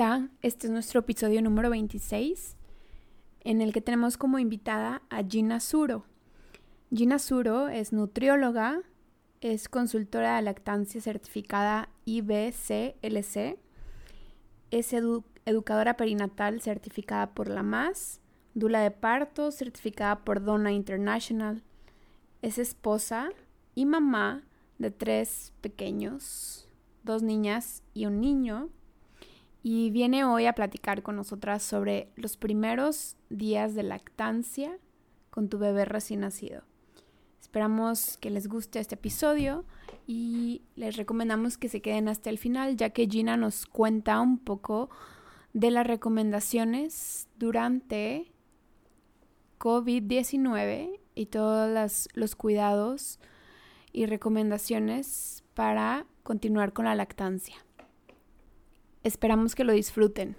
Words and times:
Hola, 0.00 0.28
este 0.42 0.68
es 0.68 0.72
nuestro 0.72 1.00
episodio 1.00 1.42
número 1.42 1.70
26, 1.70 2.56
en 3.40 3.60
el 3.60 3.72
que 3.72 3.80
tenemos 3.80 4.16
como 4.16 4.38
invitada 4.38 5.02
a 5.10 5.24
Gina 5.24 5.58
Suro. 5.58 6.04
Gina 6.94 7.18
Suro 7.18 7.66
es 7.66 7.92
nutrióloga, 7.92 8.80
es 9.40 9.68
consultora 9.68 10.36
de 10.36 10.42
lactancia 10.42 11.00
certificada 11.00 11.88
IBCLC, 12.04 13.58
es 14.70 14.92
educadora 15.44 15.96
perinatal 15.96 16.60
certificada 16.60 17.34
por 17.34 17.48
la 17.48 17.64
MAS, 17.64 18.20
dula 18.54 18.78
de 18.82 18.92
parto 18.92 19.50
certificada 19.50 20.24
por 20.24 20.44
Donna 20.44 20.70
International, 20.70 21.64
es 22.40 22.58
esposa 22.58 23.30
y 23.74 23.84
mamá 23.84 24.44
de 24.78 24.92
tres 24.92 25.52
pequeños, 25.60 26.68
dos 27.02 27.24
niñas 27.24 27.82
y 27.94 28.06
un 28.06 28.20
niño 28.20 28.70
y 29.62 29.90
viene 29.90 30.24
hoy 30.24 30.46
a 30.46 30.52
platicar 30.52 31.02
con 31.02 31.16
nosotras 31.16 31.62
sobre 31.62 32.10
los 32.16 32.36
primeros 32.36 33.16
días 33.28 33.74
de 33.74 33.82
lactancia 33.82 34.78
con 35.30 35.48
tu 35.48 35.58
bebé 35.58 35.84
recién 35.84 36.20
nacido. 36.20 36.62
Esperamos 37.40 38.18
que 38.18 38.30
les 38.30 38.48
guste 38.48 38.78
este 38.78 38.96
episodio 38.96 39.64
y 40.06 40.62
les 40.76 40.96
recomendamos 40.96 41.56
que 41.56 41.68
se 41.68 41.80
queden 41.80 42.08
hasta 42.08 42.30
el 42.30 42.38
final 42.38 42.76
ya 42.76 42.90
que 42.90 43.06
Gina 43.06 43.36
nos 43.36 43.66
cuenta 43.66 44.20
un 44.20 44.38
poco 44.38 44.90
de 45.52 45.70
las 45.70 45.86
recomendaciones 45.86 47.28
durante 47.38 48.32
COVID-19 49.58 51.00
y 51.14 51.26
todos 51.26 52.08
los 52.14 52.36
cuidados 52.36 53.18
y 53.92 54.06
recomendaciones 54.06 55.42
para 55.54 56.06
continuar 56.22 56.72
con 56.72 56.84
la 56.84 56.94
lactancia. 56.94 57.56
Esperamos 59.02 59.54
que 59.54 59.64
lo 59.64 59.72
disfruten. 59.72 60.36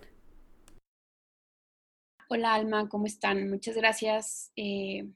Hola 2.30 2.54
Alma, 2.54 2.88
¿cómo 2.90 3.06
están? 3.06 3.50
Muchas 3.50 3.76
gracias 3.76 4.52
eh, 4.56 5.10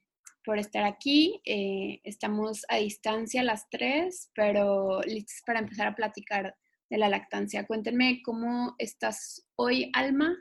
por 0.43 0.57
estar 0.57 0.83
aquí. 0.83 1.41
Eh, 1.45 2.01
estamos 2.03 2.65
a 2.69 2.77
distancia 2.77 3.43
las 3.43 3.69
tres, 3.69 4.31
pero 4.33 5.01
listos 5.01 5.43
para 5.45 5.59
empezar 5.59 5.87
a 5.87 5.95
platicar 5.95 6.55
de 6.89 6.97
la 6.97 7.09
lactancia. 7.09 7.67
Cuéntenme 7.67 8.21
cómo 8.23 8.75
estás 8.77 9.45
hoy, 9.55 9.91
Alma. 9.93 10.35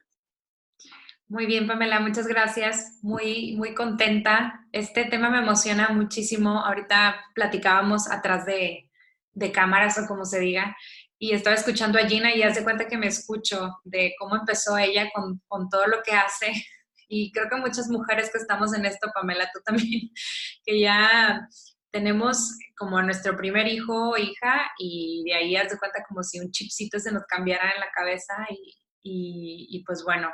Muy 1.29 1.47
bien, 1.47 1.67
Pamela, 1.67 2.01
muchas 2.01 2.27
gracias. 2.27 2.99
Muy, 3.03 3.57
muy 3.57 3.75
contenta. 3.75 4.67
Este 4.73 5.05
tema 5.07 5.31
me 5.31 5.39
emociona 5.39 5.89
muchísimo. 5.91 6.61
Ahorita 6.61 7.17
platicábamos 7.35 8.11
atrás 8.11 8.47
de, 8.47 8.91
de 9.35 9.53
cámaras 9.53 9.99
o 9.99 10.07
como 10.07 10.25
se 10.25 10.41
diga, 10.41 10.77
y 11.23 11.33
estaba 11.35 11.55
escuchando 11.55 12.01
a 12.01 12.09
Gina 12.09 12.35
y 12.35 12.43
hace 12.43 12.65
cuenta 12.65 12.89
que 12.89 12.99
me 12.99 13.07
escucho 13.07 13.79
de 13.85 14.13
cómo 14.19 14.35
empezó 14.35 14.77
ella 14.77 15.09
con, 15.15 15.69
todo 15.71 15.87
lo 15.87 16.03
que 16.03 16.13
hace. 16.13 16.53
Y 17.15 17.31
creo 17.31 17.47
que 17.51 17.57
muchas 17.57 17.89
mujeres 17.89 18.31
que 18.33 18.39
estamos 18.39 18.75
en 18.75 18.87
esto, 18.87 19.11
Pamela, 19.15 19.49
tú 19.53 19.61
también, 19.65 20.11
que 20.65 20.81
ya 20.81 21.47
tenemos 21.93 22.57
como 22.75 23.03
nuestro 23.03 23.37
primer 23.37 23.69
hijo 23.69 24.13
o 24.13 24.17
hija 24.17 24.73
y 24.79 25.23
de 25.27 25.35
ahí 25.35 25.57
hace 25.57 25.79
cuenta 25.79 26.03
como 26.09 26.23
si 26.23 26.41
un 26.41 26.51
chipcito 26.51 26.99
se 26.99 27.13
nos 27.13 27.25
cambiara 27.27 27.71
en 27.71 27.81
la 27.81 27.91
cabeza 27.95 28.35
y, 28.49 28.75
y, 29.03 29.67
y 29.77 29.85
pues 29.85 30.03
bueno, 30.05 30.31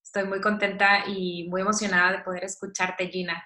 estoy 0.00 0.24
muy 0.24 0.40
contenta 0.40 1.08
y 1.08 1.48
muy 1.50 1.60
emocionada 1.60 2.12
de 2.12 2.22
poder 2.22 2.44
escucharte, 2.44 3.08
Gina. 3.08 3.44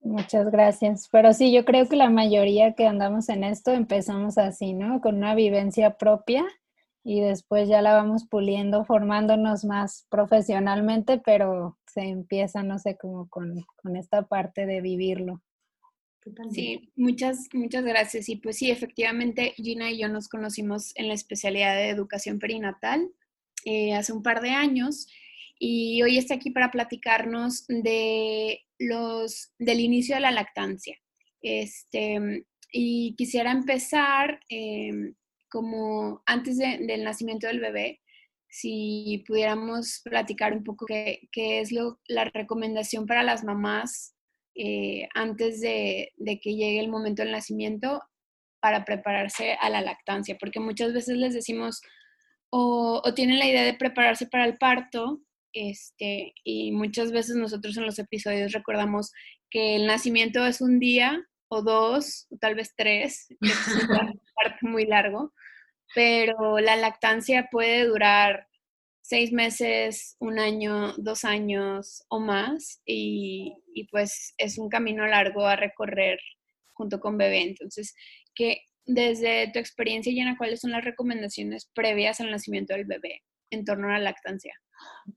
Muchas 0.00 0.50
gracias. 0.50 1.08
Pero 1.10 1.32
sí, 1.32 1.52
yo 1.52 1.64
creo 1.64 1.88
que 1.88 1.96
la 1.96 2.10
mayoría 2.10 2.74
que 2.74 2.86
andamos 2.86 3.28
en 3.28 3.44
esto 3.44 3.72
empezamos 3.72 4.38
así, 4.38 4.72
¿no? 4.72 5.00
Con 5.00 5.16
una 5.16 5.34
vivencia 5.34 5.96
propia 5.96 6.44
y 7.04 7.20
después 7.20 7.68
ya 7.68 7.82
la 7.82 7.94
vamos 7.94 8.24
puliendo, 8.24 8.84
formándonos 8.84 9.64
más 9.64 10.06
profesionalmente, 10.10 11.18
pero 11.18 11.78
se 11.86 12.02
empieza, 12.02 12.62
no 12.62 12.78
sé, 12.78 12.96
como 12.96 13.28
con, 13.28 13.64
con 13.76 13.96
esta 13.96 14.22
parte 14.22 14.66
de 14.66 14.80
vivirlo. 14.80 15.42
Sí, 16.50 16.90
muchas, 16.96 17.48
muchas 17.52 17.84
gracias. 17.84 18.28
Y 18.28 18.36
pues 18.36 18.58
sí, 18.58 18.70
efectivamente, 18.70 19.54
Gina 19.56 19.90
y 19.90 19.98
yo 19.98 20.08
nos 20.08 20.28
conocimos 20.28 20.92
en 20.96 21.08
la 21.08 21.14
especialidad 21.14 21.74
de 21.74 21.88
educación 21.88 22.38
perinatal 22.38 23.10
eh, 23.64 23.94
hace 23.94 24.12
un 24.12 24.22
par 24.22 24.40
de 24.40 24.50
años 24.50 25.08
y 25.58 26.02
hoy 26.02 26.18
está 26.18 26.34
aquí 26.34 26.50
para 26.50 26.70
platicarnos 26.70 27.66
de 27.66 28.60
los, 28.78 29.52
del 29.58 29.80
inicio 29.80 30.14
de 30.14 30.20
la 30.22 30.30
lactancia. 30.30 30.96
Este, 31.40 32.44
y 32.72 33.14
quisiera 33.16 33.50
empezar 33.50 34.40
em, 34.48 35.14
como 35.48 36.22
antes 36.26 36.58
del 36.58 37.04
nacimiento 37.04 37.46
del 37.46 37.60
bebé, 37.60 38.00
si 38.50 39.24
pudiéramos 39.26 40.00
platicar 40.04 40.52
un 40.52 40.64
poco 40.64 40.86
qué, 40.86 41.28
es 41.34 41.72
lo, 41.72 42.00
la 42.08 42.24
recomendación 42.24 43.06
para 43.06 43.22
las 43.22 43.44
mamás 43.44 44.14
eh, 44.54 45.08
antes 45.14 45.60
de, 45.60 46.12
que 46.18 46.54
llegue 46.54 46.80
el 46.80 46.88
momento 46.88 47.22
del 47.22 47.32
nacimiento 47.32 48.02
para 48.60 48.84
prepararse 48.84 49.54
a 49.60 49.70
la 49.70 49.82
lactancia, 49.82 50.36
porque 50.38 50.60
muchas 50.60 50.92
veces 50.92 51.16
les 51.16 51.34
decimos 51.34 51.80
o 52.50 53.02
tienen 53.14 53.38
la 53.38 53.46
idea 53.46 53.62
de 53.62 53.74
prepararse 53.74 54.26
para 54.26 54.46
el 54.46 54.56
parto, 54.56 55.20
este, 55.52 56.34
y 56.44 56.72
muchas 56.72 57.12
veces 57.12 57.36
nosotros 57.36 57.76
en 57.76 57.86
los 57.86 57.98
episodios 57.98 58.52
recordamos 58.52 59.12
que 59.50 59.76
el 59.76 59.86
nacimiento 59.86 60.46
es 60.46 60.60
un 60.60 60.78
día 60.78 61.24
o 61.48 61.62
dos, 61.62 62.26
o 62.30 62.36
tal 62.38 62.54
vez 62.54 62.74
tres, 62.76 63.26
que 63.40 63.48
es 63.48 63.88
un 63.88 64.20
muy 64.70 64.86
largo, 64.86 65.32
pero 65.94 66.58
la 66.58 66.76
lactancia 66.76 67.48
puede 67.50 67.86
durar 67.86 68.46
seis 69.00 69.32
meses, 69.32 70.16
un 70.18 70.38
año, 70.38 70.92
dos 70.98 71.24
años 71.24 72.04
o 72.08 72.20
más, 72.20 72.82
y, 72.84 73.54
y 73.72 73.88
pues 73.88 74.34
es 74.36 74.58
un 74.58 74.68
camino 74.68 75.06
largo 75.06 75.46
a 75.46 75.56
recorrer 75.56 76.20
junto 76.74 77.00
con 77.00 77.16
bebé. 77.16 77.40
Entonces, 77.40 77.94
que 78.34 78.62
desde 78.84 79.50
tu 79.52 79.58
experiencia, 79.58 80.12
Llena, 80.12 80.36
¿cuáles 80.36 80.60
son 80.60 80.72
las 80.72 80.84
recomendaciones 80.84 81.70
previas 81.74 82.20
al 82.20 82.30
nacimiento 82.30 82.74
del 82.74 82.86
bebé 82.86 83.22
en 83.50 83.64
torno 83.64 83.88
a 83.88 83.92
la 83.92 84.00
lactancia? 84.00 84.54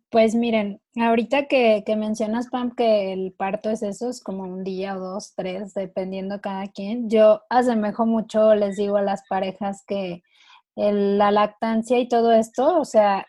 Pues 0.09 0.35
miren, 0.35 0.81
ahorita 0.95 1.47
que, 1.47 1.83
mencionas, 1.97 2.49
Pam, 2.49 2.75
que 2.75 3.13
el 3.13 3.33
parto 3.33 3.69
es 3.69 3.81
eso, 3.81 4.09
es 4.09 4.21
como 4.21 4.43
un 4.43 4.63
día 4.63 4.95
o 4.95 4.99
dos, 4.99 5.33
tres, 5.35 5.73
dependiendo 5.73 6.41
cada 6.41 6.67
quien. 6.67 7.09
Yo 7.09 7.41
asemejo 7.49 8.05
mucho, 8.05 8.55
les 8.55 8.77
digo 8.77 8.97
a 8.97 9.01
las 9.01 9.23
parejas 9.27 9.83
que 9.87 10.23
la 10.75 11.31
lactancia 11.31 11.99
y 11.99 12.07
todo 12.07 12.31
esto, 12.31 12.79
o 12.79 12.85
sea, 12.85 13.25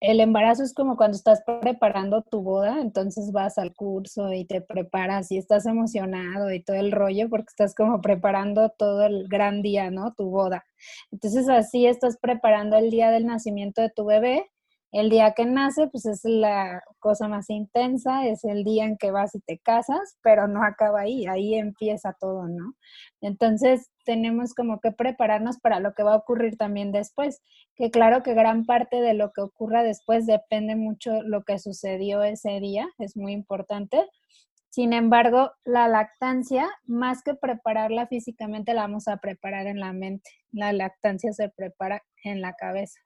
el 0.00 0.20
embarazo 0.20 0.62
es 0.62 0.74
como 0.74 0.96
cuando 0.96 1.16
estás 1.16 1.42
preparando 1.62 2.22
tu 2.22 2.42
boda, 2.42 2.80
entonces 2.80 3.32
vas 3.32 3.56
al 3.58 3.74
curso 3.74 4.32
y 4.32 4.44
te 4.44 4.60
preparas 4.60 5.30
y 5.32 5.38
estás 5.38 5.66
emocionado 5.66 6.52
y 6.52 6.62
todo 6.62 6.76
el 6.76 6.92
rollo 6.92 7.28
porque 7.30 7.46
estás 7.48 7.74
como 7.74 8.00
preparando 8.02 8.70
todo 8.78 9.06
el 9.06 9.26
gran 9.28 9.62
día, 9.62 9.90
¿no? 9.90 10.12
Tu 10.14 10.28
boda. 10.28 10.64
Entonces 11.10 11.48
así 11.48 11.86
estás 11.86 12.18
preparando 12.18 12.76
el 12.76 12.90
día 12.90 13.10
del 13.10 13.26
nacimiento 13.26 13.80
de 13.82 13.90
tu 13.90 14.04
bebé 14.04 14.50
el 14.96 15.10
día 15.10 15.32
que 15.32 15.44
nace, 15.44 15.88
pues 15.88 16.06
es 16.06 16.22
la 16.24 16.82
cosa 17.00 17.28
más 17.28 17.50
intensa, 17.50 18.26
es 18.26 18.44
el 18.44 18.64
día 18.64 18.86
en 18.86 18.96
que 18.96 19.10
vas 19.10 19.34
y 19.34 19.40
te 19.40 19.58
casas, 19.58 20.16
pero 20.22 20.48
no 20.48 20.64
acaba 20.64 21.02
ahí, 21.02 21.26
ahí 21.26 21.54
empieza 21.54 22.16
todo, 22.18 22.48
¿no? 22.48 22.74
Entonces 23.20 23.90
tenemos 24.06 24.54
como 24.54 24.80
que 24.80 24.92
prepararnos 24.92 25.58
para 25.60 25.80
lo 25.80 25.92
que 25.92 26.02
va 26.02 26.14
a 26.14 26.16
ocurrir 26.16 26.56
también 26.56 26.92
después, 26.92 27.42
que 27.74 27.90
claro 27.90 28.22
que 28.22 28.32
gran 28.32 28.64
parte 28.64 29.02
de 29.02 29.12
lo 29.12 29.32
que 29.32 29.42
ocurra 29.42 29.82
después 29.82 30.24
depende 30.24 30.76
mucho 30.76 31.22
lo 31.22 31.44
que 31.44 31.58
sucedió 31.58 32.22
ese 32.22 32.58
día, 32.60 32.88
es 32.96 33.18
muy 33.18 33.34
importante. 33.34 34.02
Sin 34.70 34.94
embargo, 34.94 35.50
la 35.66 35.88
lactancia, 35.88 36.70
más 36.86 37.22
que 37.22 37.34
prepararla 37.34 38.06
físicamente, 38.06 38.72
la 38.72 38.82
vamos 38.82 39.08
a 39.08 39.18
preparar 39.18 39.66
en 39.66 39.78
la 39.78 39.92
mente. 39.92 40.30
La 40.52 40.72
lactancia 40.72 41.34
se 41.34 41.50
prepara 41.50 42.02
en 42.24 42.40
la 42.40 42.54
cabeza 42.54 43.05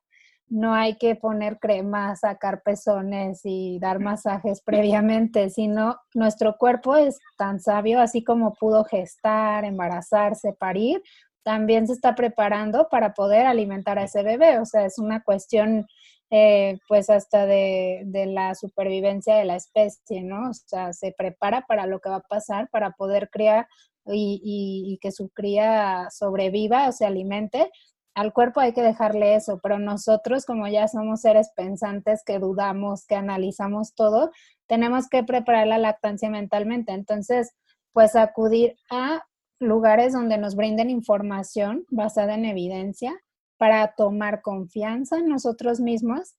no 0.50 0.74
hay 0.74 0.96
que 0.96 1.14
poner 1.14 1.58
crema, 1.60 2.16
sacar 2.16 2.62
pezones 2.62 3.42
y 3.44 3.78
dar 3.78 4.00
masajes 4.00 4.60
previamente, 4.60 5.48
sino 5.48 5.96
nuestro 6.12 6.56
cuerpo 6.58 6.96
es 6.96 7.20
tan 7.38 7.60
sabio, 7.60 8.00
así 8.00 8.24
como 8.24 8.54
pudo 8.54 8.84
gestar, 8.84 9.64
embarazarse, 9.64 10.52
parir, 10.52 11.02
también 11.44 11.86
se 11.86 11.92
está 11.92 12.16
preparando 12.16 12.88
para 12.90 13.14
poder 13.14 13.46
alimentar 13.46 13.98
a 13.98 14.04
ese 14.04 14.24
bebé. 14.24 14.58
O 14.58 14.66
sea, 14.66 14.84
es 14.84 14.98
una 14.98 15.22
cuestión 15.22 15.86
eh, 16.30 16.78
pues 16.88 17.10
hasta 17.10 17.46
de, 17.46 18.04
la 18.26 18.54
supervivencia 18.56 19.36
de 19.36 19.44
la 19.44 19.56
especie, 19.56 20.22
¿no? 20.22 20.50
O 20.50 20.54
sea, 20.54 20.92
se 20.92 21.12
prepara 21.16 21.64
para 21.66 21.86
lo 21.86 22.00
que 22.00 22.10
va 22.10 22.16
a 22.16 22.20
pasar 22.28 22.68
para 22.70 22.90
poder 22.92 23.30
criar 23.30 23.68
y, 24.06 24.40
y 24.42 24.98
que 24.98 25.12
su 25.12 25.28
cría 25.30 26.08
sobreviva 26.10 26.88
o 26.88 26.92
se 26.92 27.06
alimente. 27.06 27.70
Al 28.14 28.32
cuerpo 28.32 28.60
hay 28.60 28.72
que 28.72 28.82
dejarle 28.82 29.34
eso, 29.34 29.60
pero 29.62 29.78
nosotros 29.78 30.44
como 30.44 30.66
ya 30.68 30.88
somos 30.88 31.20
seres 31.20 31.50
pensantes 31.56 32.22
que 32.24 32.38
dudamos, 32.38 33.06
que 33.06 33.14
analizamos 33.14 33.94
todo, 33.94 34.30
tenemos 34.66 35.08
que 35.08 35.22
preparar 35.22 35.66
la 35.66 35.78
lactancia 35.78 36.28
mentalmente. 36.30 36.92
Entonces, 36.92 37.52
pues 37.92 38.16
acudir 38.16 38.76
a 38.90 39.24
lugares 39.60 40.12
donde 40.12 40.38
nos 40.38 40.56
brinden 40.56 40.90
información 40.90 41.84
basada 41.90 42.34
en 42.34 42.46
evidencia 42.46 43.12
para 43.58 43.94
tomar 43.94 44.40
confianza 44.42 45.18
en 45.18 45.28
nosotros 45.28 45.80
mismos 45.80 46.34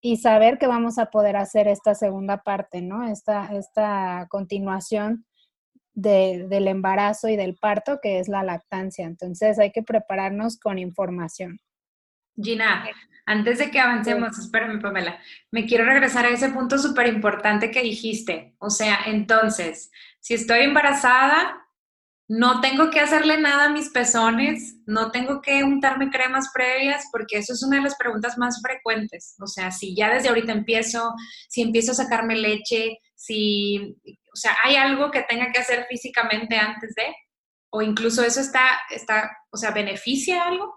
y 0.00 0.18
saber 0.18 0.58
que 0.58 0.66
vamos 0.66 0.98
a 0.98 1.06
poder 1.06 1.36
hacer 1.36 1.68
esta 1.68 1.94
segunda 1.94 2.42
parte, 2.42 2.82
¿no? 2.82 3.08
Esta, 3.08 3.46
esta 3.56 4.26
continuación 4.28 5.24
del 5.96 6.68
embarazo 6.68 7.28
y 7.28 7.36
del 7.36 7.56
parto, 7.56 7.98
que 8.02 8.20
es 8.20 8.28
la 8.28 8.42
lactancia. 8.42 9.06
Entonces 9.06 9.58
hay 9.58 9.72
que 9.72 9.82
prepararnos 9.82 10.58
con 10.58 10.78
información. 10.78 11.58
Gina, 12.40 12.84
antes 13.24 13.58
de 13.58 13.70
que 13.70 13.80
avancemos, 13.80 14.38
espérame 14.38 14.80
Pamela, 14.80 15.18
me 15.50 15.64
quiero 15.64 15.86
regresar 15.86 16.26
a 16.26 16.28
ese 16.28 16.50
punto 16.50 16.78
súper 16.78 17.08
importante 17.08 17.70
que 17.70 17.82
dijiste. 17.82 18.54
O 18.58 18.68
sea, 18.68 18.98
entonces, 19.06 19.90
si 20.20 20.34
estoy 20.34 20.60
embarazada, 20.60 21.66
no 22.28 22.60
tengo 22.60 22.90
que 22.90 23.00
hacerle 23.00 23.40
nada 23.40 23.66
a 23.66 23.72
mis 23.72 23.88
pezones, 23.88 24.76
no 24.84 25.10
tengo 25.12 25.40
que 25.40 25.64
untarme 25.64 26.10
cremas 26.10 26.50
previas, 26.52 27.06
porque 27.10 27.38
eso 27.38 27.54
es 27.54 27.62
una 27.62 27.76
de 27.76 27.84
las 27.84 27.96
preguntas 27.96 28.36
más 28.36 28.60
frecuentes. 28.60 29.34
O 29.40 29.46
sea, 29.46 29.70
si 29.70 29.96
ya 29.96 30.12
desde 30.12 30.28
ahorita 30.28 30.52
empiezo, 30.52 31.14
si 31.48 31.62
empiezo 31.62 31.92
a 31.92 31.94
sacarme 31.94 32.36
leche, 32.36 32.98
si, 33.14 33.96
o 34.36 34.38
sea, 34.38 34.54
hay 34.62 34.76
algo 34.76 35.10
que 35.10 35.22
tenga 35.22 35.50
que 35.50 35.60
hacer 35.60 35.86
físicamente 35.88 36.56
antes 36.56 36.94
de, 36.94 37.06
o 37.70 37.80
incluso 37.80 38.22
eso 38.22 38.38
está, 38.42 38.68
está, 38.90 39.34
o 39.50 39.56
sea, 39.56 39.70
beneficia 39.70 40.46
algo. 40.46 40.74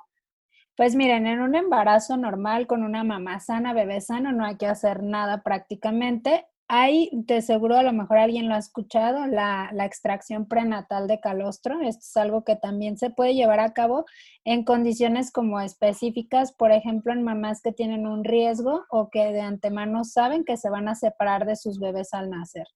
Pues 0.77 0.95
miren, 0.95 1.27
en 1.27 1.41
un 1.41 1.55
embarazo 1.55 2.15
normal 2.15 2.67
con 2.67 2.83
una 2.83 3.03
mamá 3.03 3.41
sana, 3.41 3.73
bebé 3.73 3.99
sano, 3.99 4.31
no 4.31 4.45
hay 4.45 4.55
que 4.55 4.65
hacer 4.65 5.03
nada 5.03 5.43
prácticamente. 5.43 6.45
Hay, 6.69 7.09
de 7.11 7.41
seguro 7.41 7.75
a 7.75 7.83
lo 7.83 7.91
mejor 7.91 8.19
alguien 8.19 8.47
lo 8.47 8.55
ha 8.55 8.59
escuchado, 8.59 9.27
la, 9.27 9.71
la, 9.73 9.85
extracción 9.85 10.47
prenatal 10.47 11.09
de 11.09 11.19
calostro. 11.19 11.81
Esto 11.81 12.05
es 12.07 12.15
algo 12.15 12.45
que 12.45 12.55
también 12.55 12.97
se 12.97 13.09
puede 13.09 13.33
llevar 13.33 13.59
a 13.59 13.73
cabo 13.73 14.05
en 14.45 14.63
condiciones 14.63 15.33
como 15.33 15.59
específicas, 15.59 16.53
por 16.53 16.71
ejemplo, 16.71 17.11
en 17.11 17.23
mamás 17.23 17.61
que 17.61 17.73
tienen 17.73 18.07
un 18.07 18.23
riesgo 18.23 18.85
o 18.89 19.09
que 19.09 19.33
de 19.33 19.41
antemano 19.41 20.05
saben 20.05 20.45
que 20.45 20.55
se 20.55 20.69
van 20.69 20.87
a 20.87 20.95
separar 20.95 21.45
de 21.45 21.57
sus 21.57 21.77
bebés 21.77 22.13
al 22.13 22.29
nacer 22.29 22.67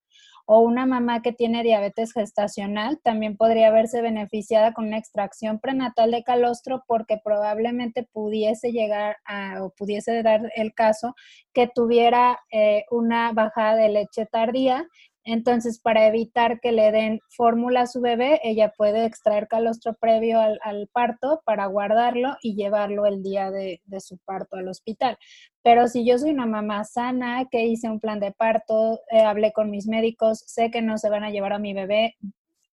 o 0.45 0.59
una 0.59 0.85
mamá 0.85 1.21
que 1.21 1.31
tiene 1.31 1.63
diabetes 1.63 2.13
gestacional 2.13 2.99
también 3.03 3.37
podría 3.37 3.71
verse 3.71 4.01
beneficiada 4.01 4.73
con 4.73 4.87
una 4.87 4.97
extracción 4.97 5.59
prenatal 5.59 6.11
de 6.11 6.23
calostro 6.23 6.83
porque 6.87 7.19
probablemente 7.23 8.07
pudiese 8.11 8.71
llegar 8.71 9.17
a, 9.25 9.63
o 9.63 9.69
pudiese 9.69 10.21
dar 10.23 10.51
el 10.55 10.73
caso 10.73 11.15
que 11.53 11.69
tuviera 11.73 12.39
eh, 12.51 12.85
una 12.91 13.31
bajada 13.31 13.75
de 13.75 13.89
leche 13.89 14.25
tardía 14.25 14.87
entonces, 15.25 15.79
para 15.79 16.07
evitar 16.07 16.59
que 16.59 16.73
le 16.73 16.91
den 16.91 17.21
fórmula 17.29 17.81
a 17.81 17.87
su 17.87 18.01
bebé, 18.01 18.41
ella 18.43 18.73
puede 18.75 19.05
extraer 19.05 19.47
calostro 19.47 19.93
previo 19.93 20.39
al, 20.39 20.89
parto 20.91 21.41
para 21.45 21.65
guardarlo 21.67 22.35
y 22.41 22.55
llevarlo 22.55 23.05
el 23.05 23.23
día 23.23 23.49
de, 23.49 23.79
su 23.99 24.17
parto 24.17 24.57
al 24.57 24.67
hospital. 24.67 25.17
Pero 25.61 25.87
si 25.87 26.05
yo 26.05 26.17
soy 26.17 26.31
una 26.31 26.45
mamá 26.45 26.83
sana, 26.83 27.47
que 27.49 27.65
hice 27.65 27.89
un 27.89 28.01
plan 28.01 28.19
de 28.19 28.33
parto, 28.33 28.99
eh, 29.11 29.21
hablé 29.21 29.53
con 29.53 29.69
mis 29.69 29.87
médicos, 29.87 30.43
sé 30.45 30.71
que 30.71 30.81
no 30.81 30.97
se 30.97 31.09
van 31.09 31.23
a 31.23 31.29
llevar 31.29 31.53
a 31.53 31.59
mi 31.59 31.73
bebé 31.73 32.17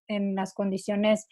en 0.07 0.35
las 0.35 0.53
condiciones, 0.53 1.27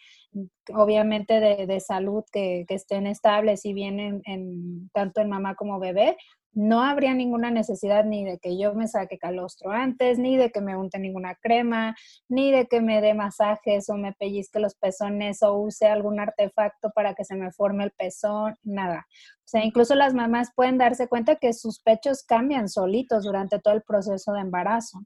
obviamente, 0.72 1.38
de, 1.38 1.80
salud 1.80 2.24
que, 2.32 2.64
estén 2.68 3.06
estables 3.06 3.66
y 3.66 3.74
bien 3.74 4.22
en, 4.24 4.90
tanto 4.94 5.20
en 5.20 5.28
mamá 5.28 5.54
como 5.54 5.78
bebé, 5.78 6.16
no 6.52 6.82
habría 6.82 7.14
ninguna 7.14 7.50
necesidad 7.50 8.04
ni 8.04 8.24
de 8.24 8.38
que 8.38 8.58
yo 8.58 8.74
me 8.74 8.88
saque 8.88 9.18
calostro 9.18 9.70
antes, 9.70 10.18
ni 10.18 10.36
de 10.36 10.50
que 10.50 10.60
me 10.60 10.76
unte 10.76 10.98
ninguna 10.98 11.36
crema, 11.36 11.94
ni 12.28 12.50
de 12.50 12.66
que 12.66 12.80
me 12.80 13.00
dé 13.00 13.14
masajes 13.14 13.88
o 13.88 13.96
me 13.96 14.12
pellizque 14.12 14.58
los 14.58 14.74
pezones 14.74 15.42
o 15.42 15.58
use 15.58 15.86
algún 15.86 16.18
artefacto 16.18 16.90
para 16.90 17.14
que 17.14 17.24
se 17.24 17.36
me 17.36 17.52
forme 17.52 17.84
el 17.84 17.92
pezón, 17.92 18.56
nada. 18.62 19.06
O 19.10 19.48
sea, 19.50 19.64
incluso 19.64 19.94
las 19.94 20.14
mamás 20.14 20.50
pueden 20.54 20.78
darse 20.78 21.08
cuenta 21.08 21.36
que 21.36 21.52
sus 21.52 21.80
pechos 21.80 22.24
cambian 22.24 22.68
solitos 22.68 23.24
durante 23.24 23.58
todo 23.58 23.74
el 23.74 23.82
proceso 23.82 24.32
de 24.32 24.40
embarazo. 24.40 25.00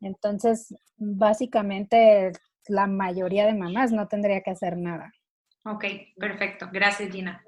Entonces, 0.00 0.74
básicamente 0.96 2.32
la 2.68 2.86
mayoría 2.86 3.46
de 3.46 3.54
mamás 3.54 3.92
no 3.92 4.08
tendría 4.08 4.42
que 4.42 4.50
hacer 4.50 4.76
nada. 4.76 5.12
Ok, 5.64 5.84
perfecto. 6.16 6.68
Gracias, 6.72 7.10
Gina. 7.10 7.42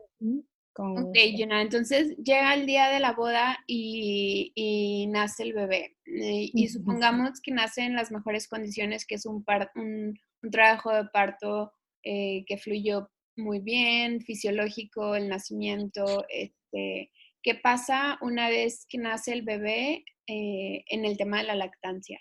Ok, 0.78 1.16
Gina, 1.16 1.62
entonces 1.62 2.16
llega 2.18 2.52
el 2.54 2.66
día 2.66 2.88
de 2.88 3.00
la 3.00 3.12
boda 3.12 3.58
y, 3.66 5.06
nace 5.10 5.44
el 5.44 5.54
bebé. 5.54 5.96
Eh, 6.06 6.50
y, 6.52 6.68
supongamos 6.68 7.40
que 7.40 7.52
nace 7.52 7.82
en 7.82 7.94
las 7.94 8.10
mejores 8.10 8.46
condiciones, 8.46 9.06
que 9.06 9.14
es 9.14 9.24
un, 9.24 9.44
un, 9.74 10.50
trabajo 10.50 10.92
de 10.92 11.06
parto 11.06 11.72
eh, 12.02 12.44
que 12.46 12.58
fluyó 12.58 13.10
muy 13.36 13.60
bien, 13.60 14.20
fisiológico, 14.20 15.14
el 15.14 15.28
nacimiento. 15.28 16.26
Este, 16.28 17.10
¿Qué 17.42 17.54
pasa 17.54 18.18
una 18.20 18.48
vez 18.48 18.86
que 18.88 18.98
nace 18.98 19.32
el 19.32 19.42
bebé 19.42 20.04
eh, 20.26 20.84
en 20.88 21.04
el 21.04 21.16
tema 21.16 21.38
de 21.38 21.44
la 21.44 21.54
lactancia? 21.54 22.20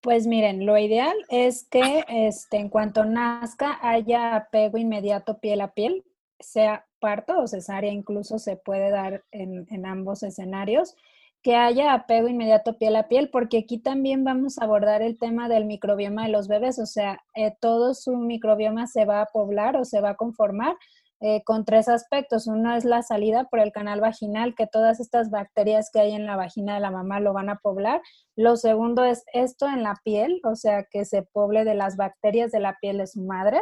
Pues 0.00 0.26
miren, 0.26 0.66
lo 0.66 0.78
ideal 0.78 1.16
es 1.30 1.66
que 1.70 2.04
este, 2.08 2.58
en 2.58 2.68
cuanto 2.68 3.04
nazca 3.04 3.78
haya 3.82 4.36
apego 4.36 4.78
inmediato 4.78 5.40
piel 5.40 5.62
a 5.62 5.72
piel, 5.72 6.04
sea 6.38 6.86
parto 7.04 7.38
o 7.38 7.46
cesárea 7.46 7.92
incluso 7.92 8.38
se 8.38 8.56
puede 8.56 8.90
dar 8.90 9.24
en, 9.30 9.84
ambos 9.84 10.22
escenarios, 10.22 10.94
que 11.42 11.54
haya 11.54 11.92
apego 11.92 12.28
inmediato 12.28 12.78
piel 12.78 12.96
a 12.96 13.08
piel, 13.08 13.28
porque 13.28 13.58
aquí 13.58 13.76
también 13.76 14.24
vamos 14.24 14.58
a 14.58 14.64
abordar 14.64 15.02
el 15.02 15.18
tema 15.18 15.50
del 15.50 15.66
microbioma 15.66 16.22
de 16.22 16.30
los 16.30 16.48
bebés, 16.48 16.78
o 16.78 16.86
sea, 16.86 17.20
eh, 17.34 17.54
todo 17.60 17.92
su 17.92 18.16
microbioma 18.16 18.86
se 18.86 19.04
va 19.04 19.20
a 19.20 19.26
poblar 19.26 19.76
o 19.76 19.84
se 19.84 20.00
va 20.00 20.10
a 20.10 20.16
conformar 20.16 20.76
eh, 21.20 21.42
con 21.44 21.66
tres 21.66 21.88
aspectos. 21.88 22.46
Uno 22.46 22.74
es 22.74 22.86
la 22.86 23.02
salida 23.02 23.44
por 23.50 23.60
el 23.60 23.70
canal 23.70 24.00
vaginal, 24.00 24.54
que 24.54 24.66
todas 24.66 24.98
estas 24.98 25.28
bacterias 25.28 25.90
que 25.92 26.00
hay 26.00 26.12
en 26.12 26.24
la 26.24 26.36
vagina 26.36 26.72
de 26.72 26.80
la 26.80 26.90
mamá 26.90 27.20
lo 27.20 27.34
van 27.34 27.50
a 27.50 27.56
poblar. 27.56 28.00
Lo 28.34 28.56
segundo 28.56 29.04
es 29.04 29.24
esto 29.34 29.66
en 29.66 29.82
la 29.82 29.96
piel, 30.04 30.40
o 30.44 30.56
sea, 30.56 30.84
que 30.90 31.04
se 31.04 31.22
poble 31.22 31.64
de 31.64 31.74
las 31.74 31.96
bacterias 31.96 32.50
de 32.50 32.60
la 32.60 32.78
piel 32.80 32.96
de 32.96 33.06
su 33.06 33.20
madre 33.20 33.60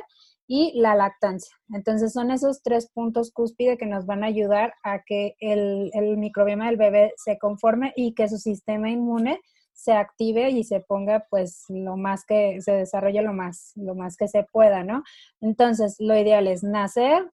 y 0.55 0.71
la 0.79 0.95
lactancia. 0.95 1.57
Entonces 1.73 2.13
son 2.13 2.31
esos 2.31 2.63
tres 2.63 2.91
puntos 2.93 3.33
cúspide 3.33 3.79
que 3.79 3.87
nos 3.87 4.05
van 4.05 4.23
a 4.23 4.27
ayudar 4.27 4.75
a 4.85 5.03
que 5.03 5.35
el, 5.41 5.91
microbioma 6.19 6.67
del 6.67 6.77
bebé 6.77 7.15
se 7.17 7.39
conforme 7.39 7.95
y 7.97 8.13
que 8.13 8.29
su 8.29 8.37
sistema 8.37 8.91
inmune 8.91 9.41
se 9.73 9.93
active 9.93 10.51
y 10.51 10.65
se 10.65 10.81
ponga 10.81 11.25
pues 11.31 11.65
lo 11.71 11.97
más 11.97 12.27
que 12.27 12.61
se 12.61 12.73
desarrolle 12.73 13.23
lo 13.23 13.33
más 13.33 13.73
lo 13.77 13.95
más 13.95 14.19
que 14.19 14.29
se 14.29 14.43
pueda, 14.43 14.85
¿no? 14.85 15.05
Entonces, 15.41 15.97
lo 15.99 16.15
ideal 16.19 16.47
es 16.47 16.63
nacer, 16.63 17.31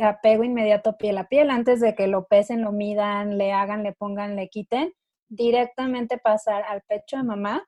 apego 0.00 0.44
inmediato 0.44 0.96
piel 0.96 1.18
a 1.18 1.26
piel 1.26 1.50
antes 1.50 1.80
de 1.80 1.96
que 1.96 2.06
lo 2.06 2.28
pesen, 2.28 2.62
lo 2.62 2.70
midan, 2.70 3.36
le 3.36 3.50
hagan, 3.50 3.82
le 3.82 3.94
pongan, 3.94 4.36
le 4.36 4.48
quiten, 4.48 4.92
directamente 5.28 6.18
pasar 6.18 6.62
al 6.68 6.82
pecho 6.82 7.16
de 7.16 7.24
mamá 7.24 7.64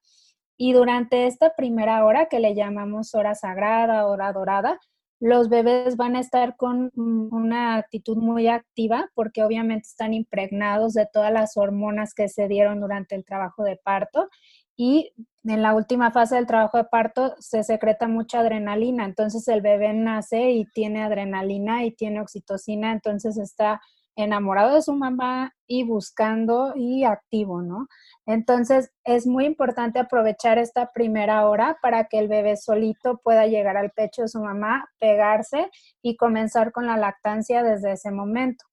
y 0.64 0.74
durante 0.74 1.26
esta 1.26 1.56
primera 1.56 2.04
hora, 2.04 2.26
que 2.26 2.38
le 2.38 2.54
llamamos 2.54 3.16
hora 3.16 3.34
sagrada, 3.34 4.06
hora 4.06 4.32
dorada, 4.32 4.78
los 5.22 5.48
bebés 5.48 5.96
van 5.96 6.16
a 6.16 6.20
estar 6.20 6.56
con 6.56 6.90
una 6.96 7.76
actitud 7.76 8.16
muy 8.16 8.48
activa 8.48 9.08
porque 9.14 9.44
obviamente 9.44 9.86
están 9.86 10.14
impregnados 10.14 10.94
de 10.94 11.06
todas 11.12 11.32
las 11.32 11.56
hormonas 11.56 12.12
que 12.12 12.26
se 12.26 12.48
dieron 12.48 12.80
durante 12.80 13.14
el 13.14 13.24
trabajo 13.24 13.62
de 13.62 13.76
parto 13.76 14.28
y 14.76 15.12
en 15.44 15.62
la 15.62 15.76
última 15.76 16.10
fase 16.10 16.34
del 16.34 16.48
trabajo 16.48 16.76
de 16.76 16.86
parto 16.86 17.36
se 17.38 17.62
secreta 17.62 18.08
mucha 18.08 18.40
adrenalina, 18.40 19.04
entonces 19.04 19.46
el 19.46 19.60
bebé 19.60 19.92
nace 19.92 20.50
y 20.50 20.64
tiene 20.64 21.04
adrenalina 21.04 21.84
y 21.84 21.92
tiene 21.92 22.20
oxitocina, 22.20 22.90
entonces 22.90 23.38
está 23.38 23.80
enamorado 24.16 24.74
de 24.74 24.82
su 24.82 24.94
mamá 24.94 25.54
y 25.66 25.84
buscando 25.84 26.72
y 26.76 27.04
activo, 27.04 27.62
¿no? 27.62 27.88
Entonces 28.26 28.92
es 29.04 29.26
muy 29.26 29.46
importante 29.46 29.98
aprovechar 29.98 30.58
esta 30.58 30.92
primera 30.92 31.48
hora 31.48 31.78
para 31.82 32.04
que 32.04 32.18
el 32.18 32.28
bebé 32.28 32.56
solito 32.56 33.20
pueda 33.22 33.46
llegar 33.46 33.76
al 33.76 33.90
pecho 33.90 34.22
de 34.22 34.28
su 34.28 34.40
mamá, 34.40 34.88
pegarse 34.98 35.70
y 36.02 36.16
comenzar 36.16 36.72
con 36.72 36.86
la 36.86 36.96
lactancia 36.96 37.62
desde 37.62 37.92
ese 37.92 38.10
momento. 38.10 38.64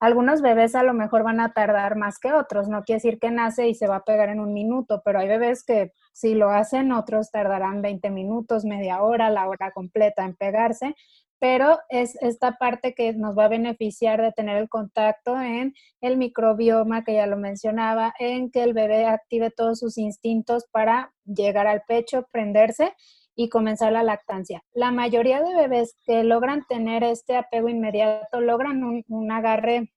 Algunos 0.00 0.42
bebés 0.42 0.76
a 0.76 0.84
lo 0.84 0.94
mejor 0.94 1.24
van 1.24 1.40
a 1.40 1.52
tardar 1.52 1.96
más 1.96 2.20
que 2.20 2.32
otros, 2.32 2.68
no 2.68 2.84
quiere 2.84 2.98
decir 2.98 3.18
que 3.18 3.32
nace 3.32 3.68
y 3.68 3.74
se 3.74 3.88
va 3.88 3.96
a 3.96 4.04
pegar 4.04 4.28
en 4.28 4.38
un 4.38 4.52
minuto, 4.52 5.02
pero 5.04 5.18
hay 5.18 5.26
bebés 5.26 5.64
que 5.64 5.92
si 6.12 6.34
lo 6.34 6.50
hacen, 6.50 6.92
otros 6.92 7.32
tardarán 7.32 7.82
20 7.82 8.10
minutos, 8.10 8.64
media 8.64 9.02
hora, 9.02 9.28
la 9.28 9.48
hora 9.48 9.72
completa 9.72 10.24
en 10.24 10.36
pegarse, 10.36 10.94
pero 11.40 11.78
es 11.88 12.16
esta 12.20 12.58
parte 12.58 12.94
que 12.94 13.12
nos 13.12 13.36
va 13.36 13.44
a 13.44 13.48
beneficiar 13.48 14.20
de 14.20 14.32
tener 14.32 14.56
el 14.56 14.68
contacto 14.68 15.40
en 15.40 15.74
el 16.00 16.16
microbioma, 16.16 17.04
que 17.04 17.14
ya 17.14 17.26
lo 17.26 17.36
mencionaba, 17.36 18.14
en 18.18 18.50
que 18.50 18.62
el 18.62 18.72
bebé 18.72 19.06
active 19.06 19.50
todos 19.50 19.78
sus 19.78 19.98
instintos 19.98 20.66
para 20.70 21.12
llegar 21.24 21.66
al 21.66 21.82
pecho, 21.86 22.26
prenderse 22.32 22.94
y 23.36 23.48
comenzar 23.48 23.92
la 23.92 24.02
lactancia. 24.02 24.64
La 24.72 24.90
mayoría 24.90 25.40
de 25.40 25.54
bebés 25.54 25.96
que 26.04 26.24
logran 26.24 26.66
tener 26.68 27.04
este 27.04 27.36
apego 27.36 27.68
inmediato 27.68 28.40
logran 28.40 28.82
un, 28.82 29.30
agarre 29.30 29.92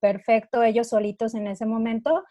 perfecto 0.00 0.62
ellos 0.62 0.88
solitos 0.90 1.34
en 1.34 1.48
ese 1.48 1.66
momento 1.66 2.22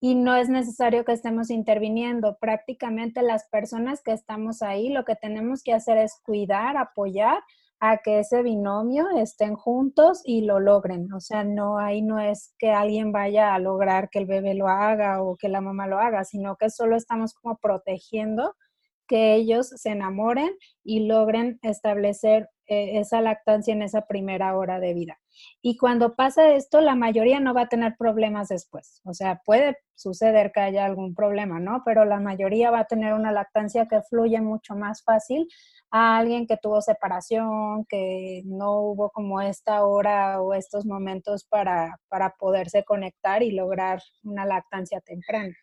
y 0.00 0.14
no 0.14 0.36
es 0.36 0.48
necesario 0.48 1.04
que 1.04 1.12
estemos 1.12 1.50
interviniendo. 1.50 2.38
Prácticamente 2.40 3.22
las 3.22 3.46
personas 3.48 4.02
que 4.02 4.12
estamos 4.12 4.62
ahí, 4.62 4.88
lo 4.88 5.04
que 5.04 5.16
tenemos 5.16 5.62
que 5.62 5.74
hacer 5.74 5.98
es 5.98 6.18
cuidar, 6.22 6.78
apoyar 6.78 7.42
a 7.80 7.98
que 7.98 8.20
ese 8.20 8.42
binomio 8.42 9.06
estén 9.16 9.56
juntos 9.56 10.22
y 10.24 10.42
lo 10.42 10.60
logren. 10.60 11.12
O 11.12 11.20
sea, 11.20 11.44
no 11.44 11.78
ahí 11.78 12.02
no 12.02 12.18
es 12.20 12.54
que 12.58 12.70
alguien 12.70 13.12
vaya 13.12 13.54
a 13.54 13.58
lograr 13.58 14.08
que 14.10 14.20
el 14.20 14.26
bebé 14.26 14.54
lo 14.54 14.68
haga 14.68 15.22
o 15.22 15.36
que 15.36 15.48
la 15.48 15.60
mamá 15.60 15.86
lo 15.86 15.98
haga, 15.98 16.24
sino 16.24 16.56
que 16.56 16.70
solo 16.70 16.96
estamos 16.96 17.34
como 17.34 17.58
protegiendo 17.58 18.54
que 19.06 19.34
ellos 19.34 19.68
se 19.68 19.90
enamoren 19.90 20.50
y 20.82 21.06
logren 21.06 21.58
establecer 21.62 22.48
esa 22.66 23.20
lactancia 23.20 23.72
en 23.72 23.82
esa 23.82 24.06
primera 24.06 24.56
hora 24.56 24.80
de 24.80 24.94
vida. 24.94 25.18
Y 25.62 25.76
cuando 25.76 26.14
pasa 26.14 26.54
esto, 26.54 26.80
la 26.80 26.94
mayoría 26.94 27.40
no 27.40 27.54
va 27.54 27.62
a 27.62 27.68
tener 27.68 27.96
problemas 27.96 28.48
después. 28.48 29.00
O 29.04 29.14
sea, 29.14 29.40
puede 29.44 29.76
suceder 29.94 30.52
que 30.52 30.60
haya 30.60 30.84
algún 30.84 31.14
problema, 31.14 31.60
¿no? 31.60 31.82
Pero 31.84 32.04
la 32.04 32.20
mayoría 32.20 32.70
va 32.70 32.80
a 32.80 32.86
tener 32.86 33.14
una 33.14 33.32
lactancia 33.32 33.86
que 33.86 34.02
fluye 34.02 34.40
mucho 34.40 34.74
más 34.74 35.02
fácil 35.02 35.48
a 35.90 36.18
alguien 36.18 36.46
que 36.46 36.56
tuvo 36.56 36.80
separación, 36.80 37.84
que 37.86 38.42
no 38.46 38.80
hubo 38.80 39.10
como 39.10 39.40
esta 39.40 39.84
hora 39.84 40.40
o 40.40 40.54
estos 40.54 40.86
momentos 40.86 41.44
para, 41.44 42.00
para 42.08 42.34
poderse 42.36 42.84
conectar 42.84 43.42
y 43.42 43.52
lograr 43.52 44.02
una 44.22 44.44
lactancia 44.44 45.00
temprana. 45.00 45.54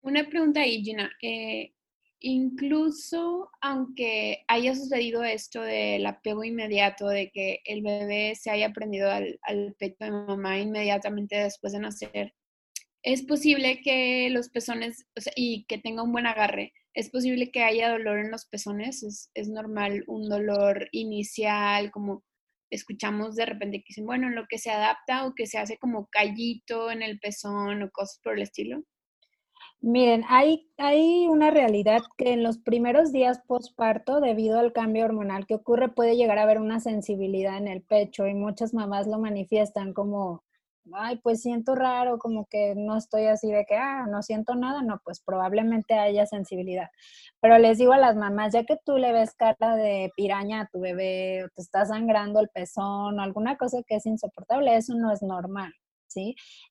Una 0.00 0.24
pregunta 0.24 0.60
ahí, 0.60 0.82
Gina. 0.82 1.10
Eh, 1.20 1.72
incluso 2.20 3.50
aunque 3.60 4.44
haya 4.48 4.74
sucedido 4.74 5.22
esto 5.24 5.62
del 5.62 6.06
apego 6.06 6.44
inmediato, 6.44 7.08
de 7.08 7.30
que 7.30 7.60
el 7.64 7.82
bebé 7.82 8.34
se 8.34 8.50
haya 8.50 8.72
prendido 8.72 9.10
al, 9.10 9.38
pecho 9.78 9.96
de 10.00 10.10
mamá 10.10 10.58
inmediatamente 10.58 11.36
después 11.36 11.72
de 11.72 11.80
nacer, 11.80 12.34
es 13.02 13.22
posible 13.22 13.80
que 13.82 14.28
los 14.30 14.48
pezones, 14.48 15.06
y 15.36 15.64
que 15.66 15.78
tenga 15.78 16.02
un 16.02 16.12
buen 16.12 16.26
agarre, 16.26 16.72
es 16.94 17.10
posible 17.10 17.50
que 17.50 17.62
haya 17.62 17.90
dolor 17.90 18.18
en 18.18 18.30
los 18.30 18.46
pezones, 18.46 19.02
es, 19.02 19.30
es 19.34 19.48
normal 19.48 20.02
un 20.06 20.28
dolor 20.28 20.88
inicial, 20.92 21.90
como 21.90 22.24
escuchamos 22.70 23.36
de 23.36 23.46
repente 23.46 23.78
que 23.78 23.86
dicen, 23.88 24.06
bueno, 24.06 24.28
en 24.28 24.34
lo 24.34 24.46
que 24.48 24.58
se 24.58 24.70
adapta 24.70 25.26
o 25.26 25.34
que 25.34 25.46
se 25.46 25.58
hace 25.58 25.78
como 25.78 26.08
callito 26.08 26.90
en 26.90 27.02
el 27.02 27.18
pezón 27.20 27.82
o 27.82 27.90
cosas 27.90 28.20
por 28.22 28.34
el 28.34 28.42
estilo. 28.42 28.82
Miren, 29.86 30.24
hay, 30.28 30.68
hay 30.78 31.28
una 31.28 31.52
realidad 31.52 32.02
que 32.18 32.32
en 32.32 32.42
los 32.42 32.58
primeros 32.58 33.12
días 33.12 33.40
postparto, 33.46 34.20
debido 34.20 34.58
al 34.58 34.72
cambio 34.72 35.04
hormonal 35.04 35.46
que 35.46 35.54
ocurre, 35.54 35.88
puede 35.88 36.16
llegar 36.16 36.38
a 36.38 36.42
haber 36.42 36.58
una 36.58 36.80
sensibilidad 36.80 37.56
en 37.56 37.68
el 37.68 37.82
pecho 37.82 38.26
y 38.26 38.34
muchas 38.34 38.74
mamás 38.74 39.06
lo 39.06 39.20
manifiestan 39.20 39.92
como, 39.94 40.42
ay, 40.92 41.20
pues 41.22 41.40
siento 41.42 41.76
raro, 41.76 42.18
como 42.18 42.46
que 42.46 42.74
no 42.76 42.96
estoy 42.96 43.26
así 43.26 43.48
de 43.52 43.64
que, 43.64 43.76
ah, 43.76 44.06
no 44.10 44.24
siento 44.24 44.56
nada, 44.56 44.82
no, 44.82 45.00
pues 45.04 45.20
probablemente 45.20 45.94
haya 45.94 46.26
sensibilidad. 46.26 46.88
Pero 47.40 47.56
les 47.58 47.78
digo 47.78 47.92
a 47.92 47.98
las 47.98 48.16
mamás, 48.16 48.54
ya 48.54 48.64
que 48.64 48.78
tú 48.84 48.98
le 48.98 49.12
ves 49.12 49.34
cara 49.36 49.76
de 49.76 50.10
piraña 50.16 50.62
a 50.62 50.66
tu 50.66 50.80
bebé 50.80 51.44
o 51.44 51.48
te 51.54 51.62
está 51.62 51.86
sangrando 51.86 52.40
el 52.40 52.48
pezón 52.48 53.20
o 53.20 53.22
alguna 53.22 53.56
cosa 53.56 53.78
que 53.86 53.94
es 53.96 54.06
insoportable, 54.06 54.76
eso 54.76 54.94
no 54.96 55.12
es 55.12 55.22
normal. 55.22 55.72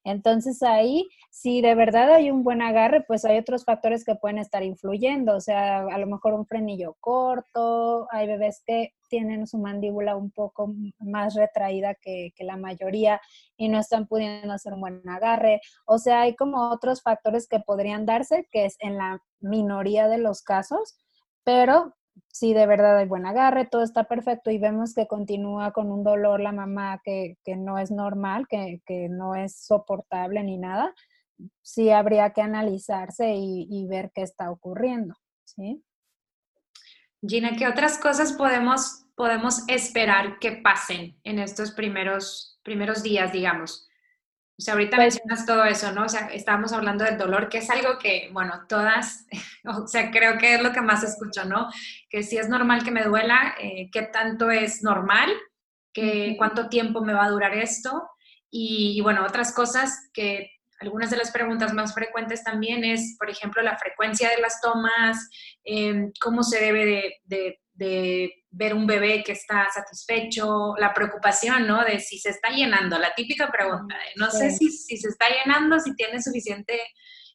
Entonces 0.03 0.63
ahí, 0.63 1.07
si 1.29 1.61
de 1.61 1.75
verdad 1.75 2.13
hay 2.13 2.31
un 2.31 2.43
buen 2.43 2.61
agarre, 2.61 3.03
pues 3.07 3.25
hay 3.25 3.37
otros 3.37 3.65
factores 3.65 4.03
que 4.03 4.15
pueden 4.15 4.37
estar 4.39 4.63
influyendo, 4.63 5.35
o 5.35 5.41
sea, 5.41 5.79
a 5.79 5.97
lo 5.97 6.07
mejor 6.07 6.33
un 6.33 6.45
frenillo 6.45 6.95
corto, 6.99 8.07
hay 8.11 8.27
bebés 8.27 8.61
que 8.65 8.93
tienen 9.09 9.45
su 9.45 9.57
mandíbula 9.59 10.15
un 10.15 10.31
poco 10.31 10.73
más 10.99 11.35
retraída 11.35 11.95
que 11.95 12.31
la 12.39 12.57
mayoría 12.57 13.21
y 13.55 13.69
no 13.69 13.79
están 13.79 14.07
pudiendo 14.07 14.51
hacer 14.53 14.73
un 14.73 14.81
buen 14.81 15.07
agarre, 15.07 15.61
o 15.85 15.97
sea, 15.99 16.21
hay 16.21 16.35
como 16.35 16.71
otros 16.71 17.01
factores 17.01 17.47
que 17.47 17.59
podrían 17.59 18.05
darse, 18.05 18.47
que 18.51 18.65
es 18.65 18.75
en 18.79 18.97
la 18.97 19.21
minoría 19.39 20.07
de 20.07 20.17
los 20.17 20.41
casos, 20.41 20.97
pero 21.43 21.93
si 22.27 22.53
de 22.53 22.65
verdad 22.65 22.97
hay 22.97 23.07
buen 23.07 23.25
agarre, 23.25 23.65
todo 23.65 23.83
está 23.83 24.05
perfecto 24.05 24.51
y 24.51 24.57
vemos 24.57 24.93
que 24.93 25.07
continúa 25.07 25.71
con 25.71 25.91
un 25.91 26.03
dolor 26.03 26.39
la 26.39 26.51
mamá 26.51 27.01
que, 27.03 27.37
no 27.57 27.77
es 27.77 27.91
normal, 27.91 28.47
que, 28.47 28.81
no 29.09 29.35
es 29.35 29.57
soportable 29.65 30.43
ni 30.43 30.57
nada, 30.57 30.93
sí 31.61 31.89
habría 31.89 32.31
que 32.31 32.41
analizarse 32.41 33.33
y, 33.35 33.87
ver 33.87 34.11
qué 34.13 34.21
está 34.21 34.51
ocurriendo, 34.51 35.15
¿sí? 35.43 35.83
Gina, 37.25 37.55
¿qué 37.57 37.67
otras 37.67 37.97
cosas 37.97 38.33
podemos, 38.33 39.05
podemos 39.15 39.67
esperar 39.67 40.37
que 40.39 40.51
pasen 40.53 41.17
en 41.23 41.39
estos 41.39 41.71
primeros, 41.71 42.59
primeros 42.63 43.01
días, 43.01 43.31
digamos? 43.31 43.89
O 44.57 44.61
sea, 44.61 44.73
ahorita 44.75 44.95
pues 44.95 45.15
mencionas 45.15 45.45
todo 45.45 45.65
eso, 45.65 45.91
¿no? 45.91 46.05
O 46.05 46.09
sea, 46.09 46.27
estábamos 46.27 46.71
hablando 46.71 47.03
del 47.03 47.17
dolor, 47.17 47.49
que 47.49 47.57
es 47.57 47.69
algo 47.69 47.97
que, 47.99 48.29
bueno, 48.31 48.65
todas, 48.69 49.25
o 49.65 49.87
sea, 49.87 50.11
creo 50.11 50.37
que 50.37 50.55
es 50.55 50.61
lo 50.61 50.71
que 50.71 50.81
más 50.81 51.03
escucho, 51.03 51.43
¿no? 51.43 51.69
Que 52.09 52.23
si 52.23 52.37
es 52.37 52.47
normal 52.47 52.83
que 52.83 52.91
me 52.91 53.03
duela, 53.03 53.55
eh, 53.59 53.89
qué 53.91 54.03
tanto 54.03 54.49
es 54.49 54.81
normal, 54.81 55.29
que, 55.93 56.35
cuánto 56.37 56.69
tiempo 56.69 57.01
me 57.01 57.13
va 57.13 57.25
a 57.25 57.29
durar 57.29 57.53
esto. 57.53 58.09
Y, 58.49 59.01
bueno, 59.01 59.25
otras 59.25 59.53
cosas 59.53 60.09
que 60.13 60.51
algunas 60.79 61.09
de 61.09 61.17
las 61.17 61.31
preguntas 61.31 61.73
más 61.73 61.93
frecuentes 61.93 62.43
también 62.43 62.85
es, 62.85 63.15
por 63.19 63.29
ejemplo, 63.29 63.61
la 63.61 63.77
frecuencia 63.77 64.29
de 64.29 64.41
las 64.41 64.61
tomas, 64.61 65.29
em, 65.65 66.11
cómo 66.21 66.43
se 66.43 66.59
debe 66.61 66.85
de 66.85 67.13
de 67.25 67.59
ver 67.77 68.73
un 68.73 68.87
bebé 68.87 69.23
que 69.23 69.33
está 69.33 69.67
satisfecho, 69.73 70.75
la 70.77 70.93
preocupación, 70.93 71.67
¿no? 71.67 71.83
De 71.83 71.99
si 71.99 72.17
se 72.17 72.29
está 72.29 72.49
llenando, 72.49 72.97
la 72.97 73.13
típica 73.13 73.51
pregunta, 73.51 73.95
no 74.15 74.31
sé 74.31 74.51
si, 74.51 74.69
si, 74.71 74.97
se 74.97 75.09
está 75.09 75.25
llenando, 75.29 75.79
si 75.79 75.95
tiene 75.95 76.21
suficiente 76.21 76.79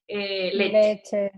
eh, 0.09 0.51
leche. 0.55 1.31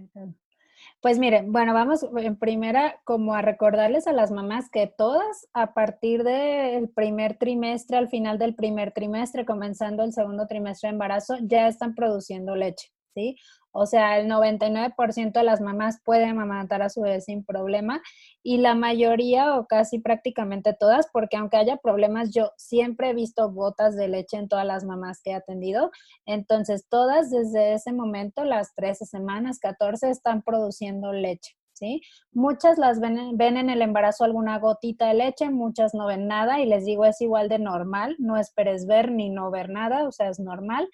Pues 1.03 1.19
miren, 1.19 1.51
bueno, 1.51 1.75
vamos 1.75 2.07
en 2.17 2.37
primera 2.37 3.01
como 3.03 3.35
a 3.35 3.43
recordarles 3.43 4.07
a 4.07 4.13
las 4.13 4.31
mamás 4.31 4.71
que 4.71 4.87
todas 4.87 5.49
a 5.53 5.75
partir 5.75 6.23
del 6.23 6.89
primer 6.91 7.37
trimestre, 7.37 7.97
al 7.97 8.09
final 8.09 8.39
del 8.39 8.55
primer 8.55 8.93
trimestre, 8.93 9.45
comenzando 9.45 10.05
el 10.05 10.13
segundo 10.13 10.47
trimestre 10.47 10.89
de 10.89 10.93
embarazo, 10.93 11.39
ya 11.43 11.67
están 11.67 11.97
produciendo 11.97 12.55
leche, 12.55 12.93
¿sí? 13.17 13.37
O 13.73 13.87
sea, 13.87 14.19
el 14.19 14.29
99% 14.29 15.33
de 15.33 15.45
las 15.45 15.61
mamás 15.61 16.01
pueden 16.05 16.31
amamantar 16.31 16.83
a 16.83 16.91
su 16.91 17.01
bebé 17.01 17.21
sin 17.23 17.43
problema 17.45 18.03
y 18.43 18.59
la 18.59 18.75
mayoría 18.75 19.57
o 19.57 19.67
casi 19.67 19.99
prácticamente 19.99 20.75
todas, 20.75 21.09
porque 21.13 21.39
aunque 21.39 21.57
haya 21.57 21.79
problemas, 21.79 22.31
yo 22.33 22.53
siempre 22.57 23.11
he 23.11 23.15
visto 23.15 23.51
botas 23.51 23.97
de 23.97 24.09
leche 24.09 24.37
en 24.37 24.49
todas 24.49 24.67
las 24.67 24.85
mamás 24.85 25.23
que 25.23 25.31
he 25.31 25.35
atendido. 25.35 25.91
Entonces, 26.27 26.87
todas 26.89 27.31
desde 27.31 27.73
ese 27.75 27.93
momento, 27.93 28.45
las 28.45 28.75
13 28.75 29.07
semanas, 29.07 29.59
14, 29.59 30.11
están 30.11 30.43
produciendo 30.43 31.13
leche. 31.13 31.57
¿Sí? 31.75 32.03
Muchas 32.33 32.79
las 32.79 33.01
ven, 33.01 33.37
ven, 33.37 33.57
en 33.57 33.69
el 33.69 33.83
embarazo 33.83 34.23
alguna 34.25 34.59
gotita 34.59 35.09
de 35.09 35.15
leche, 35.15 35.51
muchas 35.51 35.95
no 35.95 36.07
ven 36.07 36.29
nada 36.29 36.61
y 36.61 36.67
les 36.67 36.85
digo 36.85 37.05
es 37.07 37.21
igual 37.21 37.49
de 37.49 37.59
normal, 37.59 38.15
no 38.19 38.37
esperes 38.37 38.87
ver 38.87 39.11
ni 39.11 39.31
no 39.31 39.51
ver 39.51 39.69
nada, 39.71 40.07
o 40.07 40.13
sea, 40.13 40.29
es 40.29 40.39
normal. 40.39 40.89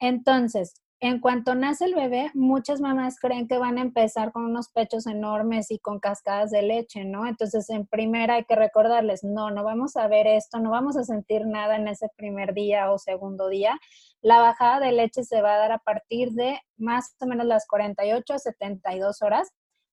Entonces, 0.00 0.74
en 1.06 1.20
cuanto 1.20 1.54
nace 1.54 1.84
el 1.84 1.94
bebé, 1.94 2.30
muchas 2.34 2.80
mamás 2.80 3.20
creen 3.20 3.46
que 3.46 3.58
van 3.58 3.78
a 3.78 3.82
empezar 3.82 4.32
con 4.32 4.44
unos 4.44 4.68
pechos 4.70 5.06
enormes 5.06 5.70
y 5.70 5.78
con 5.78 6.00
cascadas 6.00 6.50
de 6.50 6.62
leche, 6.62 7.04
¿no? 7.04 7.26
Entonces, 7.26 7.70
en 7.70 7.86
primera 7.86 8.34
hay 8.34 8.44
que 8.44 8.56
recordarles, 8.56 9.22
no, 9.22 9.50
no 9.50 9.62
vamos 9.62 9.96
a 9.96 10.08
ver 10.08 10.26
esto, 10.26 10.58
no 10.58 10.70
vamos 10.70 10.96
a 10.96 11.04
sentir 11.04 11.46
nada 11.46 11.76
en 11.76 11.86
ese 11.86 12.08
primer 12.16 12.54
día 12.54 12.90
o 12.90 12.98
segundo 12.98 13.48
día. 13.48 13.78
La 14.20 14.40
bajada 14.40 14.80
de 14.80 14.92
leche 14.92 15.22
se 15.22 15.42
va 15.42 15.54
a 15.54 15.58
dar 15.58 15.72
a 15.72 15.78
partir 15.78 16.32
de 16.32 16.58
más 16.76 17.14
o 17.20 17.26
menos 17.26 17.46
las 17.46 17.66
48 17.68 18.34
a 18.34 18.38
72 18.38 19.22
horas, 19.22 19.52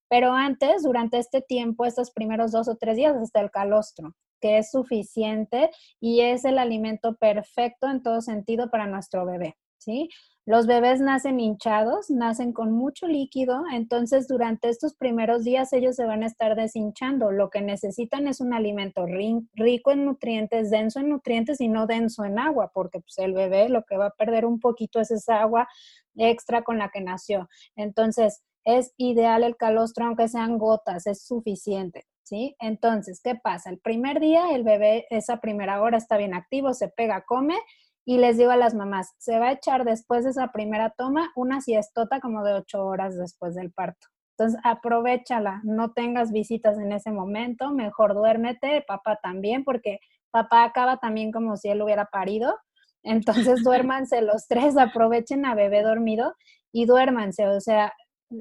pero 0.10 0.34
antes, 0.34 0.84
durante 0.84 1.20
este 1.20 1.42
tiempo, 1.42 1.86
estos 1.86 2.12
primeros 2.12 2.52
dos 2.52 2.68
o 2.68 2.76
tres 2.76 2.96
días, 2.96 3.16
hasta 3.16 3.40
el 3.40 3.52
calostro 3.52 4.16
que 4.42 4.58
es 4.58 4.72
suficiente 4.72 5.70
y 6.02 6.20
es 6.20 6.44
el 6.44 6.60
alimento 6.60 7.16
perfecto 7.16 7.88
en 7.90 8.04
todo 8.04 8.20
sentido 8.20 8.70
para 8.70 8.88
nuestro 8.88 9.26
bebé, 9.26 9.56
¿sí? 9.78 10.10
Los 10.46 10.68
bebés 10.68 11.00
nacen 11.00 11.40
hinchados, 11.40 12.10
nacen 12.10 12.52
con 12.52 12.74
mucho 12.74 13.08
líquido, 13.08 13.64
entonces 13.72 14.28
durante 14.28 14.68
estos 14.68 14.94
primeros 14.94 15.46
días 15.46 15.72
ellos 15.72 15.96
se 15.96 16.06
van 16.06 16.22
a 16.22 16.26
estar 16.26 16.58
deshinchando. 16.58 17.32
Lo 17.32 17.50
que 17.50 17.62
necesitan 17.62 18.28
es 18.28 18.42
un 18.42 18.54
alimento 18.54 19.06
rico 19.06 19.92
en 19.92 20.04
nutrientes, 20.04 20.70
denso 20.70 21.00
en 21.00 21.10
nutrientes 21.10 21.62
y 21.62 21.70
no 21.70 21.88
denso 21.88 22.26
en 22.26 22.40
agua, 22.40 22.72
porque 22.74 23.00
pues, 23.00 23.18
el 23.20 23.34
bebé 23.34 23.70
lo 23.70 23.84
que 23.84 23.96
va 23.96 24.08
a 24.08 24.16
perder 24.18 24.46
un 24.46 24.60
poquito 24.60 25.00
es 25.00 25.12
esa 25.12 25.40
agua 25.40 25.70
extra 26.16 26.62
con 26.64 26.78
la 26.78 26.90
que 26.90 27.00
nació. 27.00 27.48
Entonces, 27.78 28.44
es 28.66 28.94
ideal 28.98 29.44
el 29.44 29.56
calostro, 29.56 30.06
aunque 30.06 30.28
sean 30.28 30.58
gotas, 30.58 31.08
es 31.08 31.26
suficiente. 31.26 32.06
¿sí? 32.24 32.56
Entonces, 32.60 33.22
¿qué 33.24 33.36
pasa? 33.36 33.70
El 33.70 33.80
primer 33.80 34.20
día 34.20 34.54
el 34.54 34.64
bebé 34.64 35.06
esa 35.10 35.40
primera 35.40 35.82
hora 35.82 35.98
está 35.98 36.18
bien 36.18 36.34
activo, 36.34 36.74
se 36.74 36.90
pega, 36.90 37.24
come 37.26 37.58
y 38.06 38.18
les 38.18 38.38
digo 38.38 38.52
a 38.52 38.58
las 38.58 38.74
mamás, 38.74 39.14
se 39.18 39.40
va 39.40 39.48
a 39.48 39.52
echar 39.54 39.86
después 39.86 40.24
de 40.24 40.32
esa 40.32 40.52
primera 40.52 40.90
toma 40.98 41.32
una 41.36 41.62
siestota 41.62 42.20
como 42.20 42.44
de 42.44 42.54
ocho 42.54 42.86
horas 42.86 43.18
después 43.18 43.56
del 43.56 43.72
parto. 43.72 44.08
Entonces, 44.38 44.60
aprovechala, 44.64 45.62
no 45.64 45.94
tengas 45.94 46.32
visitas 46.32 46.78
en 46.80 46.92
ese 46.92 47.12
momento, 47.12 47.70
mejor 47.70 48.16
duérmete, 48.16 48.84
papá 48.88 49.20
también, 49.22 49.64
porque 49.64 50.00
papá 50.32 50.64
acaba 50.64 50.98
también 50.98 51.32
como 51.32 51.56
si 51.56 51.70
él 51.70 51.82
hubiera 51.82 52.06
parido. 52.06 52.58
Entonces, 53.04 53.64
duérmanse 53.64 54.22
los 54.22 54.48
tres, 54.48 54.78
aprovechen 54.78 55.46
a 55.46 55.56
bebé 55.56 55.84
dormido 55.84 56.34
y 56.72 56.86
duérmanse. 56.86 57.48
O 57.48 57.62
sea, 57.62 57.94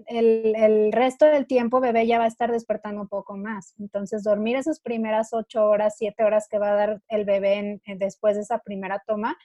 el, 0.07 0.93
resto 0.93 1.27
del 1.27 1.47
tiempo 1.47 1.81
bebé 1.81 2.07
ya 2.07 2.19
va 2.19 2.25
a 2.25 2.29
estar 2.29 2.51
despertando 2.51 3.03
un 3.03 3.09
poco 3.09 3.37
más. 3.37 3.75
Entonces, 3.79 4.23
dormir 4.23 4.57
esas 4.57 4.81
primeras 4.81 5.33
ocho 5.33 5.67
horas, 5.67 5.95
siete 5.97 6.25
horas 6.25 6.49
que 6.49 6.59
va 6.59 6.73
a 6.73 6.77
dar 6.77 7.03
el 7.09 7.25
bebé 7.25 7.81
después 7.87 8.37
de 8.37 8.43
esa 8.43 8.59
primera 8.59 9.03
toma. 9.07 9.37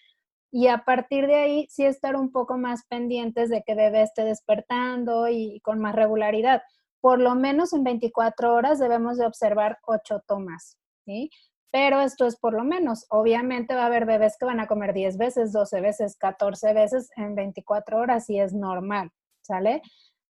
Y 0.51 0.67
a 0.67 0.79
partir 0.79 1.27
de 1.27 1.35
ahí, 1.35 1.67
sí 1.69 1.85
estar 1.85 2.15
un 2.15 2.31
poco 2.31 2.57
más 2.57 2.85
pendientes 2.87 3.49
de 3.49 3.63
que 3.63 3.75
bebé 3.75 4.01
esté 4.01 4.23
despertando 4.23 5.27
y 5.27 5.59
con 5.61 5.79
más 5.79 5.95
regularidad. 5.95 6.61
Por 7.01 7.19
lo 7.19 7.35
menos 7.35 7.73
en 7.73 7.83
24 7.83 8.53
horas 8.53 8.79
debemos 8.79 9.17
de 9.17 9.25
observar 9.25 9.77
ocho 9.85 10.21
tomas, 10.25 10.77
¿sí? 11.05 11.29
Pero 11.71 12.01
esto 12.01 12.25
es 12.25 12.37
por 12.37 12.53
lo 12.53 12.63
menos. 12.63 13.05
Obviamente 13.09 13.75
va 13.75 13.83
a 13.83 13.87
haber 13.87 14.05
bebés 14.05 14.37
que 14.39 14.45
van 14.45 14.59
a 14.59 14.67
comer 14.67 14.93
10 14.93 15.17
veces, 15.17 15.51
12 15.51 15.81
veces, 15.81 16.17
14 16.17 16.73
veces 16.73 17.09
en 17.17 17.35
24 17.35 17.99
horas 17.99 18.29
y 18.29 18.39
es 18.39 18.53
normal, 18.53 19.11
¿sale? 19.41 19.81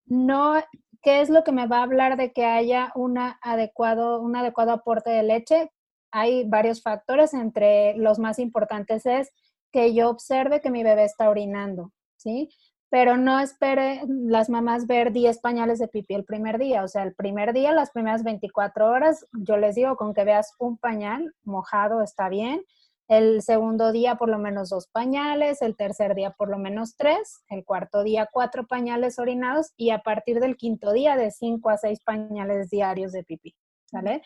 No, 0.07 0.55
¿qué 1.03 1.21
es 1.21 1.31
lo 1.31 1.45
que 1.45 1.53
me 1.53 1.67
va 1.67 1.79
a 1.79 1.83
hablar 1.83 2.17
de 2.17 2.33
que 2.33 2.45
haya 2.45 2.93
una 2.95 3.39
adecuado, 3.43 4.21
un 4.21 4.37
adecuado 4.37 4.73
aporte 4.73 5.11
de 5.11 5.23
leche? 5.23 5.71
Hay 6.11 6.49
varios 6.49 6.83
factores, 6.83 7.35
entre 7.35 7.97
los 7.97 8.19
más 8.19 8.39
importantes 8.39 9.07
es 9.07 9.31
que 9.73 9.93
yo 9.93 10.09
observe 10.09 10.61
que 10.61 10.71
mi 10.71 10.85
bebé 10.85 11.05
está 11.05 11.29
orinando, 11.29 11.93
¿sí? 12.17 12.49
Pero 12.91 13.17
no 13.17 13.41
espere 13.41 14.03
las 14.07 14.49
mamás 14.49 14.87
ver 14.87 15.13
10 15.13 15.41
pañales 15.41 15.81
de 15.81 15.89
pipí 15.89 16.15
el 16.15 16.25
primer 16.25 16.59
día, 16.59 16.85
o 16.85 16.89
sea, 16.89 17.03
el 17.03 17.15
primer 17.15 17.53
día, 17.53 17.73
las 17.73 17.91
primeras 17.91 18.23
24 18.23 18.89
horas, 18.89 19.27
yo 19.33 19.57
les 19.57 19.75
digo, 19.75 19.97
con 19.97 20.15
que 20.15 20.23
veas 20.23 20.55
un 20.61 20.79
pañal 20.79 21.35
mojado 21.43 22.03
está 22.03 22.29
bien, 22.29 22.63
el 23.09 23.43
segundo 23.43 23.93
día 23.93 24.17
por 24.17 24.29
lo 24.29 24.39
menos 24.39 24.71
dos 24.71 24.89
pañales, 24.89 25.61
el 25.63 25.77
tercer 25.77 26.15
día 26.15 26.31
por 26.31 26.49
lo 26.49 26.59
menos 26.59 26.97
tres, 26.97 27.43
el 27.49 27.65
cuarto 27.65 28.03
día 28.03 28.29
cuatro 28.33 28.67
pañales 28.67 29.19
orinados 29.19 29.73
y 29.77 29.91
a 29.91 30.01
partir 30.01 30.41
del 30.41 30.57
quinto 30.57 30.93
día 30.93 31.17
de 31.17 31.31
cinco 31.31 31.71
a 31.71 31.77
seis 31.77 32.01
pañales 32.03 32.71
diarios 32.71 33.13
de 33.13 33.25
pipí, 33.25 33.55
¿sale? 33.87 34.23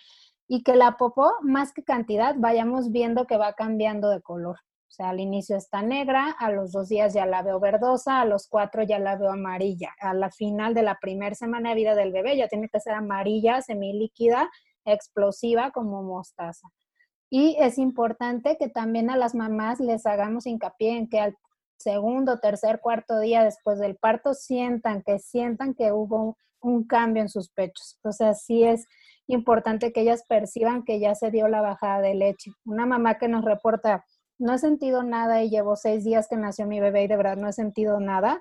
Y 0.47 0.63
que 0.63 0.77
la 0.77 0.97
popó, 0.97 1.33
más 1.43 1.73
que 1.73 1.83
cantidad, 1.83 2.35
vayamos 2.39 2.91
viendo 2.91 3.27
que 3.27 3.37
va 3.37 3.53
cambiando 3.55 4.11
de 4.11 4.23
color. 4.23 4.57
O 4.57 4.91
sea, 4.91 5.11
al 5.11 5.21
inicio 5.21 5.57
está 5.57 5.83
negra, 5.83 6.31
a 6.39 6.51
los 6.51 6.73
dos 6.73 6.89
días 6.89 7.13
ya 7.13 7.27
la 7.27 7.43
veo 7.43 7.61
verdosa, 7.61 8.21
a 8.21 8.25
los 8.25 8.49
cuatro 8.49 8.83
ya 8.83 8.99
la 8.99 9.17
veo 9.17 9.31
amarilla. 9.31 9.95
A 10.01 10.15
la 10.15 10.31
final 10.31 10.73
de 10.73 10.83
la 10.83 10.99
primera 10.99 11.35
semana 11.35 11.71
de 11.71 11.75
vida 11.77 11.95
del 11.95 12.13
bebé 12.13 12.37
ya 12.37 12.49
tiene 12.49 12.69
que 12.71 12.81
ser 12.81 12.95
amarilla, 12.95 13.61
semilíquida, 13.61 14.49
explosiva 14.87 15.73
como 15.73 16.03
mostaza. 16.03 16.69
Y 17.31 17.57
es 17.59 17.79
importante 17.79 18.57
que 18.59 18.69
también 18.69 19.11
a 19.11 19.17
las 19.17 19.35
mamás 19.35 19.81
les 19.81 20.07
hagamos 20.07 20.47
hincapié 20.47 20.97
en 20.97 21.09
que 21.09 21.21
al 21.21 21.37
segundo, 21.79 22.41
tercer, 22.41 22.81
cuarto 22.81 23.21
día 23.21 23.45
después 23.45 23.79
del 23.79 23.97
parto 23.97 24.35
sientan, 24.35 25.03
que 25.03 25.19
sientan 25.19 25.75
que 25.75 25.93
hubo 25.93 26.37
un 26.61 26.85
cambio 26.85 27.23
en 27.23 27.29
sus 27.29 27.51
pechos. 27.51 27.99
O 28.03 28.13
sea, 28.13 28.35
sí 28.35 28.65
es 28.65 28.87
importante 29.27 29.93
que 29.93 30.01
ellas 30.01 30.25
perciban 30.29 30.85
que 30.85 30.99
ya 30.99 31.15
se 31.15 31.31
dio 31.31 31.49
la 31.49 31.61
bajada 31.61 32.01
de 32.01 32.15
leche. 32.15 32.51
Una 32.65 32.87
mamá 32.87 33.19
que 33.19 33.29
nos 33.29 33.45
reporta, 33.45 34.05
no 34.39 34.55
he 34.55 34.59
sentido 34.59 35.03
nada 35.03 35.43
y 35.43 35.51
llevo 35.51 35.77
seis 35.77 36.05
días 36.05 36.29
que 36.29 36.37
nació 36.37 36.67
mi 36.67 36.81
bebé 36.81 37.05
y 37.05 37.09
de 37.09 37.17
verdad 37.17 37.37
no 37.37 37.49
he 37.49 37.53
sentido 37.53 38.01
nada, 38.01 38.41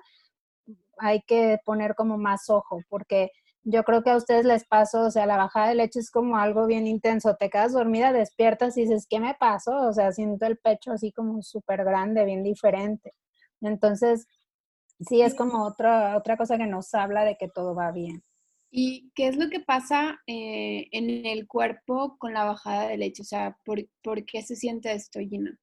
hay 0.98 1.22
que 1.22 1.60
poner 1.64 1.94
como 1.94 2.18
más 2.18 2.50
ojo, 2.50 2.80
porque 2.88 3.30
yo 3.64 3.84
creo 3.84 4.02
que 4.02 4.10
a 4.10 4.16
ustedes 4.16 4.44
les 4.44 4.64
pasó, 4.66 5.02
o 5.02 5.10
sea, 5.10 5.26
la 5.26 5.36
bajada 5.36 5.68
de 5.68 5.74
leche 5.76 6.00
es 6.00 6.10
como 6.10 6.36
algo 6.36 6.66
bien 6.66 6.86
intenso, 6.86 7.36
te 7.36 7.50
quedas 7.50 7.72
dormida, 7.72 8.12
despiertas 8.12 8.76
y 8.76 8.82
dices, 8.82 9.06
¿qué 9.08 9.20
me 9.20 9.34
pasó? 9.34 9.88
O 9.88 9.92
sea, 9.92 10.12
siento 10.12 10.46
el 10.46 10.58
pecho 10.58 10.92
así 10.92 11.12
como 11.12 11.42
súper 11.42 11.84
grande, 11.84 12.24
bien 12.24 12.42
diferente. 12.42 13.14
Entonces, 13.60 14.26
sí 15.00 15.22
es 15.22 15.34
como 15.34 15.64
otra, 15.66 16.16
otra 16.16 16.36
cosa 16.36 16.56
que 16.56 16.66
nos 16.66 16.94
habla 16.94 17.24
de 17.24 17.36
que 17.36 17.48
todo 17.48 17.74
va 17.74 17.92
bien. 17.92 18.22
¿Y 18.70 19.10
qué 19.14 19.28
es 19.28 19.36
lo 19.36 19.48
que 19.48 19.60
pasa 19.60 20.20
eh, 20.26 20.88
en 20.92 21.26
el 21.26 21.46
cuerpo 21.46 22.16
con 22.18 22.34
la 22.34 22.44
bajada 22.44 22.88
de 22.88 22.98
leche? 22.98 23.22
O 23.22 23.24
sea, 23.24 23.56
¿por, 23.64 23.80
¿por 24.02 24.24
qué 24.26 24.42
se 24.42 24.56
siente 24.56 24.92
esto, 24.92 25.20
Gina? 25.20 25.58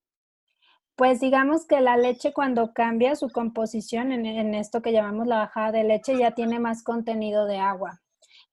Pues 0.95 1.19
digamos 1.19 1.65
que 1.65 1.81
la 1.81 1.97
leche 1.97 2.31
cuando 2.31 2.71
cambia 2.71 3.17
su 3.17 3.29
composición 3.29 4.13
en, 4.13 4.55
esto 4.55 4.81
que 4.81 4.93
llamamos 4.93 5.27
la 5.27 5.39
bajada 5.39 5.73
de 5.73 5.83
leche 5.83 6.17
ya 6.17 6.31
tiene 6.31 6.57
más 6.57 6.83
contenido 6.83 7.45
de 7.45 7.57
agua. 7.57 8.01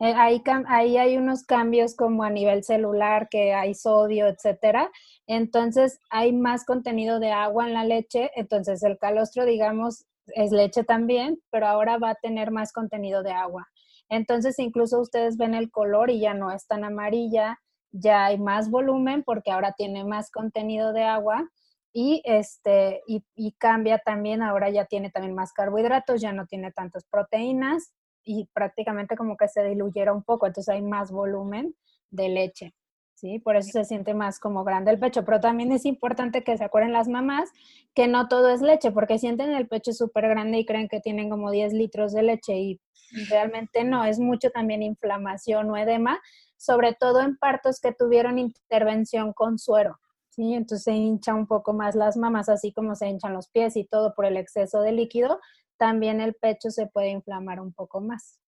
Eh, 0.01 0.13
ahí, 0.17 0.43
ahí, 0.67 0.97
hay 0.97 1.17
unos 1.17 1.45
cambios 1.45 1.95
como 1.95 2.25
a 2.25 2.31
nivel 2.31 2.65
celular, 2.65 3.29
que 3.29 3.55
hay 3.55 3.75
sodio, 3.75 4.27
etcétera. 4.27 4.91
Entonces 5.29 6.01
hay 6.11 6.33
más 6.33 6.65
contenido 6.65 7.21
de 7.21 7.31
agua 7.31 7.69
en 7.69 7.75
la 7.75 7.85
leche. 7.85 8.33
Entonces 8.35 8.83
el 8.83 8.99
calostro, 8.99 9.45
digamos, 9.45 10.05
es 10.27 10.51
leche 10.51 10.83
también, 10.83 11.41
pero 11.51 11.69
ahora 11.69 11.99
va 11.99 12.11
a 12.11 12.15
tener 12.17 12.51
más 12.51 12.73
contenido 12.73 13.23
de 13.23 13.31
agua. 13.31 13.69
Entonces 14.09 14.59
incluso 14.59 15.01
ustedes 15.01 15.37
ven 15.37 15.55
el 15.55 15.71
color 15.71 16.11
y 16.11 16.19
ya 16.19 16.35
no 16.35 16.51
es 16.51 16.67
tan 16.67 16.83
amarilla, 16.83 17.61
ya 17.93 18.25
hay 18.25 18.39
más 18.39 18.69
volumen 18.69 19.23
porque 19.23 19.53
ahora 19.53 19.75
tiene 19.77 20.03
más 20.05 20.33
contenido 20.33 20.93
de 20.93 21.05
agua 21.05 21.49
y 21.93 22.23
este 22.25 23.03
y, 23.07 23.53
cambia 23.59 23.99
también 23.99 24.43
ahora 24.43 24.71
ya 24.71 24.87
tiene 24.87 25.11
también 25.11 25.35
más 25.35 25.53
carbohidratos 25.53 26.21
ya 26.21 26.33
no 26.33 26.47
tiene 26.47 26.73
tantas 26.73 27.05
proteínas 27.05 27.93
y 28.25 28.49
prácticamente 28.55 29.17
como 29.17 29.37
que 29.37 29.49
se 29.49 29.63
diluyera 29.65 30.13
un 30.13 30.23
poco 30.23 30.47
entonces 30.47 30.75
hay 30.75 30.83
más 30.83 31.11
volumen 31.11 31.75
de 32.11 32.29
leche 32.31 32.75
sí 33.15 33.39
por 33.39 33.57
eso 33.57 33.71
se 33.73 33.85
siente 33.85 34.15
más 34.15 34.39
como 34.39 34.65
grande 34.65 34.91
el 34.91 34.99
pecho 34.99 35.25
pero 35.25 35.41
también 35.41 35.71
es 35.71 35.85
importante 35.85 36.43
que 36.43 36.57
se 36.57 36.65
acuerden 36.65 36.93
las 36.93 37.09
mamás 37.09 37.51
que 37.95 38.09
no 38.09 38.27
todo 38.29 38.49
es 38.49 38.63
leche 38.63 38.91
porque 38.91 39.19
sienten 39.19 39.53
el 39.53 39.69
pecho 39.69 39.93
súper 39.93 40.29
grande 40.29 40.59
y 40.59 40.65
creen 40.65 40.89
que 40.89 41.01
tienen 41.01 41.29
como 41.29 41.51
10 41.51 41.75
litros 41.75 42.13
de 42.13 42.23
leche 42.23 42.57
y 42.57 42.81
realmente 43.29 43.85
no 43.85 44.05
es 44.05 44.19
mucho 44.19 44.51
también 44.51 44.83
inflamación 44.83 45.71
o 45.71 45.77
edema 45.77 46.21
sobre 46.57 46.95
todo 46.95 47.21
en 47.21 47.37
partos 47.37 47.81
que 47.81 47.93
tuvieron 47.93 48.39
intervención 48.39 49.35
con 49.35 49.59
suero 49.59 49.99
¿sí? 50.33 50.55
Entonces 50.55 50.85
se 50.85 50.93
hincha 50.93 51.35
un 51.35 51.47
poco 51.47 51.73
más 51.73 51.95
las 51.95 52.17
mamas, 52.17 52.49
así 52.49 52.73
como 52.73 52.95
se 52.95 53.09
hinchan 53.09 53.35
los 53.35 53.49
pies 53.49 53.77
y 53.77 53.85
todo 53.85 54.15
por 54.15 54.25
el 54.25 54.37
exceso 54.37 54.81
de 54.81 54.93
líquido, 54.93 55.41
también 55.77 56.21
el 56.21 56.35
pecho 56.35 56.71
se 56.71 56.87
puede 56.87 57.11
inflamar 57.11 57.61
un 57.61 57.73
poco 57.73 58.01
más. 58.01 58.41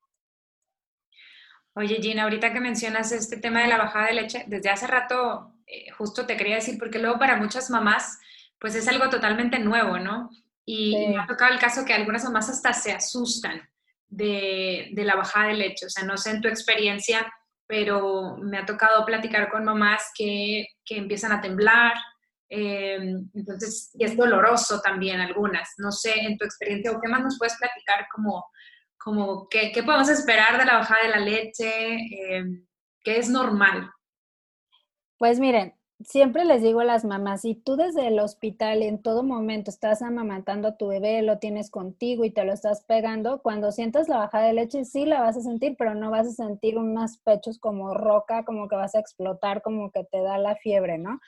Oye, 1.77 1.97
Gina, 1.97 2.23
ahorita 2.23 2.53
que 2.53 2.61
mencionas 2.61 3.11
este 3.13 3.37
tema 3.37 3.63
de 3.63 3.69
la 3.69 3.79
bajada 3.79 4.07
de 4.07 4.15
leche, 4.15 4.45
desde 4.47 4.71
hace 4.71 4.87
rato 4.87 5.53
eh, 5.67 5.91
justo 5.91 6.27
te 6.27 6.37
quería 6.37 6.57
decir, 6.57 6.79
porque 6.79 6.99
luego 6.99 7.19
para 7.19 7.37
muchas 7.37 7.71
mamás, 7.71 8.19
pues 8.59 8.75
es 8.75 8.87
algo 8.89 9.11
totalmente 9.11 9.59
nuevo, 9.59 9.99
¿no? 9.99 10.31
Y, 10.65 11.09
me 11.09 11.21
ha 11.21 11.27
tocado 11.27 11.53
el 11.53 11.59
caso 11.59 11.85
que 11.85 11.93
algunas 11.93 12.25
mamás 12.25 12.49
hasta 12.49 12.73
se 12.73 12.93
asustan 12.93 13.69
de, 14.09 14.91
de 14.93 15.05
la 15.05 15.17
bajada 15.17 15.49
de 15.49 15.55
leche. 15.55 15.87
O 15.87 15.91
sea, 15.91 16.05
no 16.05 16.17
sé 16.17 16.31
en 16.31 16.41
tu 16.41 16.49
experiencia, 16.49 17.31
pero 17.67 18.37
me 18.39 18.59
ha 18.59 18.67
tocado 18.67 19.05
platicar 19.05 19.51
con 19.51 19.65
mamás 19.65 20.11
que, 20.17 20.67
que 20.85 20.97
empiezan 20.97 21.33
a 21.33 21.41
temblar, 21.41 21.95
eh, 22.49 22.99
entonces, 23.35 23.91
y 23.95 24.05
es 24.05 24.17
doloroso 24.17 24.81
también 24.81 25.21
algunas. 25.21 25.75
No 25.79 25.91
sé, 25.91 26.21
en 26.21 26.37
tu 26.37 26.45
experiencia, 26.45 26.93
¿o 26.93 27.01
qué 27.01 27.09
más 27.09 27.23
nos 27.23 27.39
puedes 27.39 27.57
platicar 27.59 28.07
como, 28.15 28.47
como 28.99 29.49
qué, 29.49 29.73
qué 29.73 29.83
podemos 29.83 30.09
esperar 30.09 30.59
de 30.59 30.65
la 30.65 30.79
bajada 30.79 31.03
de 31.03 31.09
la 31.09 31.21
leche? 31.21 31.97
Eh, 31.97 32.45
¿Qué 33.03 33.19
es 33.19 33.29
normal? 33.29 33.91
Pues 35.19 35.41
miren, 35.41 35.75
siempre 36.03 36.45
les 36.45 36.63
digo 36.63 36.81
a 36.81 36.85
las 36.85 37.05
mamás, 37.05 37.43
si 37.43 37.55
tú 37.55 37.77
desde 37.77 38.09
el 38.09 38.19
hospital 38.19 38.83
en 38.83 39.01
todo 39.01 39.23
momento 39.23 39.71
estás 39.71 40.03
amamantando 40.03 40.69
a 40.69 40.77
tu 40.77 40.89
bebé, 40.89 41.23
lo 41.23 41.39
tienes 41.39 41.71
contigo 41.71 42.25
y 42.25 42.31
te 42.31 42.45
lo 42.45 42.53
estás 42.53 42.83
pegando, 42.85 43.43
cuando 43.43 43.71
sientas 43.73 44.09
la 44.09 44.19
bajada 44.19 44.47
de 44.47 44.55
leche 44.55 44.85
sí 44.85 45.07
la 45.07 45.21
vas 45.21 45.37
a 45.37 45.43
sentir, 45.43 45.77
pero 45.79 45.95
no 45.95 46.11
vas 46.11 46.27
a 46.27 46.33
sentir 46.33 46.79
unos 46.79 47.19
pechos 47.19 47.59
como 47.59 47.95
roca, 47.95 48.45
como 48.45 48.69
que 48.69 48.77
vas 48.77 48.95
a 48.95 49.01
explotar, 49.01 49.63
como 49.63 49.91
que 49.93 50.05
te 50.05 50.21
da 50.23 50.39
la 50.39 50.57
fiebre, 50.57 50.99
¿no? 50.99 51.21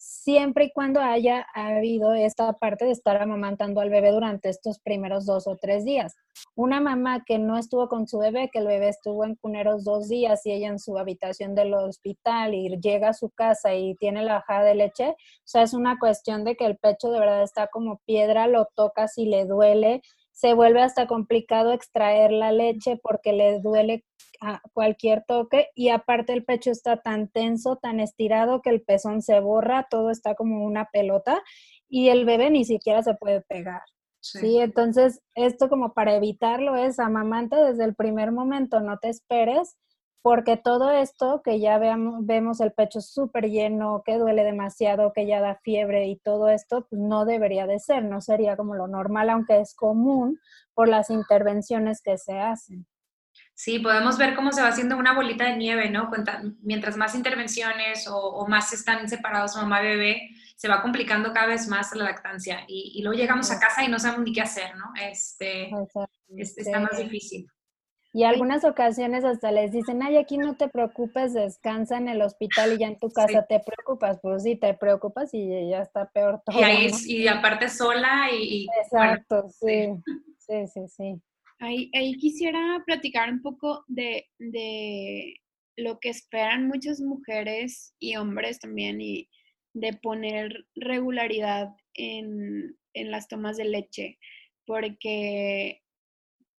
Siempre 0.00 0.64
y 0.64 0.72
cuando 0.72 1.00
haya 1.00 1.46
habido 1.54 2.14
esta 2.14 2.50
parte 2.54 2.86
de 2.86 2.92
estar 2.92 3.20
amamantando 3.20 3.82
al 3.82 3.90
bebé 3.90 4.12
durante 4.12 4.48
estos 4.48 4.78
primeros 4.80 5.26
dos 5.26 5.46
o 5.46 5.58
tres 5.60 5.84
días. 5.84 6.16
Una 6.54 6.80
mamá 6.80 7.22
que 7.26 7.38
no 7.38 7.58
estuvo 7.58 7.86
con 7.88 8.08
su 8.08 8.18
bebé, 8.18 8.48
que 8.50 8.60
el 8.60 8.66
bebé 8.66 8.88
estuvo 8.88 9.26
en 9.26 9.34
cuneros 9.34 9.84
dos 9.84 10.08
días 10.08 10.46
y 10.46 10.52
ella 10.52 10.68
en 10.68 10.78
su 10.78 10.96
habitación 10.96 11.54
del 11.54 11.74
hospital 11.74 12.54
y 12.54 12.70
llega 12.80 13.10
a 13.10 13.14
su 13.14 13.28
casa 13.28 13.74
y 13.74 13.94
tiene 13.96 14.22
la 14.22 14.34
bajada 14.36 14.64
de 14.64 14.74
leche, 14.74 15.10
o 15.10 15.14
sea, 15.44 15.62
es 15.62 15.74
una 15.74 15.98
cuestión 15.98 16.44
de 16.44 16.56
que 16.56 16.64
el 16.64 16.78
pecho 16.78 17.10
de 17.10 17.20
verdad 17.20 17.42
está 17.42 17.66
como 17.66 18.00
piedra, 18.06 18.46
lo 18.46 18.68
tocas 18.74 19.18
y 19.18 19.26
le 19.26 19.44
duele, 19.44 20.00
se 20.40 20.54
vuelve 20.54 20.80
hasta 20.80 21.06
complicado 21.06 21.72
extraer 21.72 22.32
la 22.32 22.50
leche 22.50 22.98
porque 23.02 23.34
le 23.34 23.60
duele 23.60 24.06
a 24.40 24.62
cualquier 24.72 25.22
toque 25.26 25.68
y 25.74 25.90
aparte 25.90 26.32
el 26.32 26.46
pecho 26.46 26.70
está 26.70 26.96
tan 26.96 27.28
tenso, 27.28 27.76
tan 27.76 28.00
estirado 28.00 28.62
que 28.62 28.70
el 28.70 28.80
pezón 28.80 29.20
se 29.20 29.38
borra, 29.40 29.86
todo 29.90 30.10
está 30.10 30.34
como 30.34 30.64
una 30.64 30.88
pelota 30.90 31.42
y 31.90 32.08
el 32.08 32.24
bebé 32.24 32.48
ni 32.48 32.64
siquiera 32.64 33.02
se 33.02 33.12
puede 33.12 33.42
pegar. 33.42 33.82
Sí. 34.22 34.58
entonces 34.58 35.22
esto 35.34 35.68
como 35.68 35.92
para 35.92 36.14
evitarlo 36.14 36.74
es 36.76 36.98
amamanta 36.98 37.62
desde 37.62 37.84
el 37.84 37.94
primer 37.94 38.32
momento, 38.32 38.80
no 38.80 38.98
te 38.98 39.10
esperes 39.10 39.76
porque 40.22 40.56
todo 40.56 40.90
esto 40.90 41.40
que 41.42 41.60
ya 41.60 41.78
veamos, 41.78 42.26
vemos 42.26 42.60
el 42.60 42.72
pecho 42.72 43.00
súper 43.00 43.48
lleno, 43.48 44.02
que 44.04 44.18
duele 44.18 44.44
demasiado, 44.44 45.12
que 45.12 45.26
ya 45.26 45.40
da 45.40 45.56
fiebre 45.62 46.06
y 46.06 46.16
todo 46.16 46.48
esto, 46.48 46.86
pues 46.88 47.00
no 47.00 47.24
debería 47.24 47.66
de 47.66 47.78
ser, 47.78 48.04
no 48.04 48.20
sería 48.20 48.56
como 48.56 48.74
lo 48.74 48.86
normal, 48.86 49.30
aunque 49.30 49.60
es 49.60 49.74
común 49.74 50.38
por 50.74 50.88
las 50.88 51.10
intervenciones 51.10 52.02
que 52.02 52.18
se 52.18 52.38
hacen. 52.38 52.86
Sí, 53.54 53.78
podemos 53.78 54.16
ver 54.16 54.34
cómo 54.34 54.52
se 54.52 54.62
va 54.62 54.68
haciendo 54.68 54.96
una 54.96 55.14
bolita 55.14 55.44
de 55.44 55.56
nieve, 55.56 55.90
¿no? 55.90 56.10
Mientras 56.62 56.96
más 56.96 57.14
intervenciones 57.14 58.08
o, 58.10 58.46
más 58.46 58.72
están 58.72 59.08
separados 59.08 59.54
mamá 59.56 59.82
y 59.82 59.86
bebé, 59.86 60.30
se 60.56 60.68
va 60.68 60.82
complicando 60.82 61.32
cada 61.32 61.46
vez 61.46 61.68
más 61.68 61.94
la 61.94 62.04
lactancia 62.04 62.64
y, 62.66 63.02
luego 63.02 63.18
llegamos 63.18 63.50
a 63.50 63.60
casa 63.60 63.84
y 63.84 63.88
no 63.88 63.98
sabemos 63.98 64.24
ni 64.24 64.32
qué 64.32 64.40
hacer, 64.40 64.74
¿no? 64.76 64.92
Este, 65.00 65.70
este 66.36 66.62
está 66.62 66.80
más 66.80 66.96
difícil. 66.96 67.50
Y 68.12 68.24
algunas 68.24 68.64
ocasiones 68.64 69.24
hasta 69.24 69.52
les 69.52 69.70
dicen, 69.70 70.02
ay, 70.02 70.16
aquí 70.16 70.36
no 70.36 70.56
te 70.56 70.68
preocupes, 70.68 71.32
descansa 71.32 71.96
en 71.96 72.08
el 72.08 72.22
hospital 72.22 72.72
y 72.72 72.78
ya 72.78 72.88
en 72.88 72.98
tu 72.98 73.08
casa 73.10 73.46
te 73.46 73.60
preocupas. 73.60 74.18
Pues 74.20 74.42
sí, 74.42 74.56
te 74.56 74.74
preocupas 74.74 75.32
y 75.32 75.70
ya 75.70 75.82
está 75.82 76.10
peor 76.10 76.42
todo. 76.44 76.58
Y, 77.06 77.28
aparte 77.28 77.68
sola 77.68 78.28
y... 78.32 78.66
Exacto, 78.82 79.48
sí. 79.48 79.90
sí, 80.38 80.66
sí, 80.66 80.88
sí. 80.88 81.22
Ahí, 81.60 81.90
ahí, 81.94 82.14
quisiera 82.14 82.82
platicar 82.84 83.30
un 83.30 83.42
poco 83.42 83.84
de, 83.86 84.26
de 84.38 85.36
lo 85.76 86.00
que 86.00 86.08
esperan 86.08 86.66
muchas 86.66 87.00
mujeres 87.00 87.94
y 88.00 88.16
hombres 88.16 88.58
también 88.58 89.00
y 89.00 89.28
de 89.72 89.92
poner 89.92 90.66
regularidad 90.74 91.68
en, 91.94 92.76
en 92.94 93.10
las 93.10 93.28
tomas 93.28 93.56
de 93.56 93.66
leche, 93.66 94.18
porque 94.66 95.82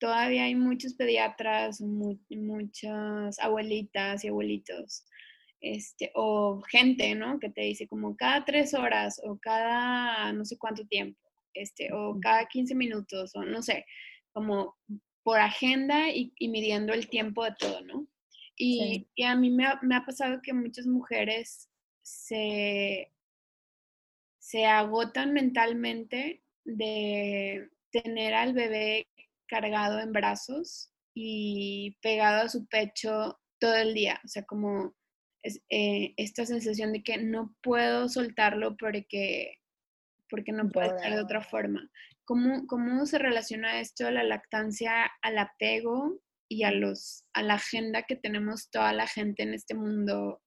todavía 0.02 0.46
hay 0.46 0.56
muchos 0.56 0.96
pediatras, 0.96 1.80
muchas 1.80 3.40
abuelitas 3.40 4.24
y 4.24 4.30
abuelitos, 4.30 5.06
este, 5.62 6.12
o 6.16 6.60
gente, 6.72 7.14
¿no? 7.14 7.40
Que 7.40 7.52
te 7.52 7.62
dice 7.62 7.88
como 7.88 8.18
cada 8.18 8.44
tres 8.44 8.74
horas 8.74 9.22
o 9.24 9.38
cada 9.40 10.34
no 10.34 10.44
sé 10.44 10.58
cuánto 10.58 10.88
tiempo, 10.88 11.20
este, 11.54 11.94
o 11.94 12.20
cada 12.20 12.48
15 12.48 12.74
minutos, 12.74 13.36
o 13.36 13.46
no 13.46 13.62
sé, 13.62 13.86
como 14.34 14.76
por 15.22 15.40
agenda 15.40 16.10
y, 16.10 16.34
midiendo 16.40 16.94
el 16.94 17.08
tiempo 17.08 17.46
de 17.46 17.54
todo, 17.60 17.82
¿no? 17.82 18.08
Y, 18.58 19.08
a 19.24 19.36
mí 19.36 19.52
me 19.52 19.66
ha, 19.68 20.04
pasado 20.04 20.42
que 20.42 20.54
muchas 20.54 20.88
mujeres 20.88 21.70
se, 22.02 23.12
se 24.40 24.66
agotan 24.66 25.32
mentalmente 25.32 26.42
de 26.64 27.70
tener 27.92 28.34
al 28.34 28.54
bebé 28.54 29.08
cargado 29.52 30.00
en 30.00 30.14
brazos 30.14 30.94
y 31.14 31.98
pegado 32.02 32.44
a 32.44 32.50
su 32.50 32.66
pecho 32.68 33.38
todo 33.60 33.76
el 33.76 33.94
día. 33.94 34.22
O 34.24 34.28
sea, 34.30 34.44
como 34.44 34.96
eh, 35.44 36.14
esta 36.16 36.46
sensación 36.46 36.94
de 36.94 37.04
que 37.04 37.18
no 37.18 37.54
puedo 37.62 38.08
soltarlo 38.08 38.78
porque, 38.78 39.58
porque 40.30 40.54
no 40.54 40.70
puede 40.70 40.88
estar 40.88 41.14
de 41.14 41.22
otra 41.22 41.42
forma. 41.42 41.92
¿Cómo, 42.24 42.66
¿Cómo 42.68 43.06
se 43.06 43.20
relaciona 43.20 43.82
esto 43.82 44.10
la 44.10 44.24
lactancia 44.24 45.12
al 45.22 45.38
apego 45.38 46.22
y 46.48 46.64
a, 46.64 46.72
los, 46.72 47.26
a 47.34 47.44
la 47.44 47.56
agenda 47.56 48.04
que 48.04 48.16
tenemos 48.16 48.70
toda 48.70 48.94
la 48.94 49.06
gente 49.06 49.44
en 49.44 49.54
este 49.54 49.74
mundo 49.74 50.42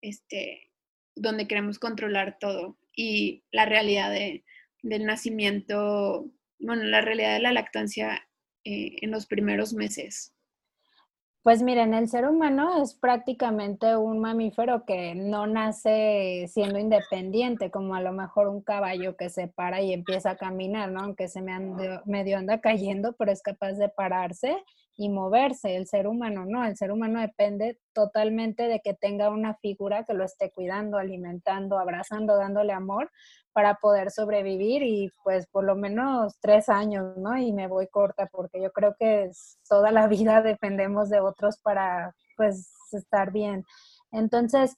este, 0.00 0.72
donde 1.14 1.46
queremos 1.46 1.78
controlar 1.78 2.38
todo 2.40 2.78
y 2.96 3.44
la 3.50 3.66
realidad 3.66 4.10
de, 4.10 4.42
del 4.82 5.04
nacimiento, 5.04 6.30
bueno, 6.58 6.84
la 6.84 7.02
realidad 7.02 7.34
de 7.34 7.42
la 7.42 7.52
lactancia 7.52 8.27
eh, 8.70 8.98
en 9.00 9.10
los 9.10 9.24
primeros 9.24 9.72
meses? 9.72 10.34
Pues 11.42 11.62
miren, 11.62 11.94
el 11.94 12.06
ser 12.06 12.26
humano 12.28 12.82
es 12.82 12.94
prácticamente 12.94 13.96
un 13.96 14.18
mamífero 14.18 14.84
que 14.84 15.14
no 15.14 15.46
nace 15.46 16.44
siendo 16.48 16.78
independiente, 16.78 17.70
como 17.70 17.94
a 17.94 18.02
lo 18.02 18.12
mejor 18.12 18.48
un 18.48 18.60
caballo 18.60 19.16
que 19.16 19.30
se 19.30 19.48
para 19.48 19.80
y 19.80 19.94
empieza 19.94 20.32
a 20.32 20.36
caminar, 20.36 20.90
¿no? 20.90 21.00
Aunque 21.00 21.28
se 21.28 21.40
me 21.40 21.58
medio 22.04 22.36
anda 22.36 22.60
cayendo, 22.60 23.14
pero 23.14 23.32
es 23.32 23.40
capaz 23.40 23.72
de 23.72 23.88
pararse 23.88 24.54
y 24.98 25.08
moverse. 25.08 25.76
El 25.76 25.86
ser 25.86 26.08
humano 26.08 26.44
no, 26.44 26.66
el 26.66 26.76
ser 26.76 26.90
humano 26.90 27.20
depende 27.20 27.78
totalmente 27.94 28.64
de 28.64 28.80
que 28.80 28.94
tenga 28.94 29.30
una 29.30 29.54
figura 29.54 30.04
que 30.04 30.12
lo 30.12 30.24
esté 30.24 30.50
cuidando, 30.50 30.98
alimentando, 30.98 31.78
abrazando, 31.78 32.36
dándole 32.36 32.72
amor 32.72 33.10
para 33.52 33.76
poder 33.76 34.10
sobrevivir 34.10 34.82
y 34.82 35.10
pues 35.22 35.46
por 35.46 35.64
lo 35.64 35.76
menos 35.76 36.34
tres 36.40 36.68
años, 36.68 37.16
¿no? 37.16 37.36
Y 37.38 37.52
me 37.52 37.68
voy 37.68 37.86
corta 37.86 38.26
porque 38.26 38.60
yo 38.60 38.72
creo 38.72 38.96
que 38.98 39.30
toda 39.68 39.92
la 39.92 40.08
vida 40.08 40.42
dependemos 40.42 41.08
de 41.08 41.20
otros 41.20 41.58
para 41.58 42.14
pues 42.36 42.72
estar 42.92 43.30
bien. 43.32 43.64
Entonces, 44.10 44.76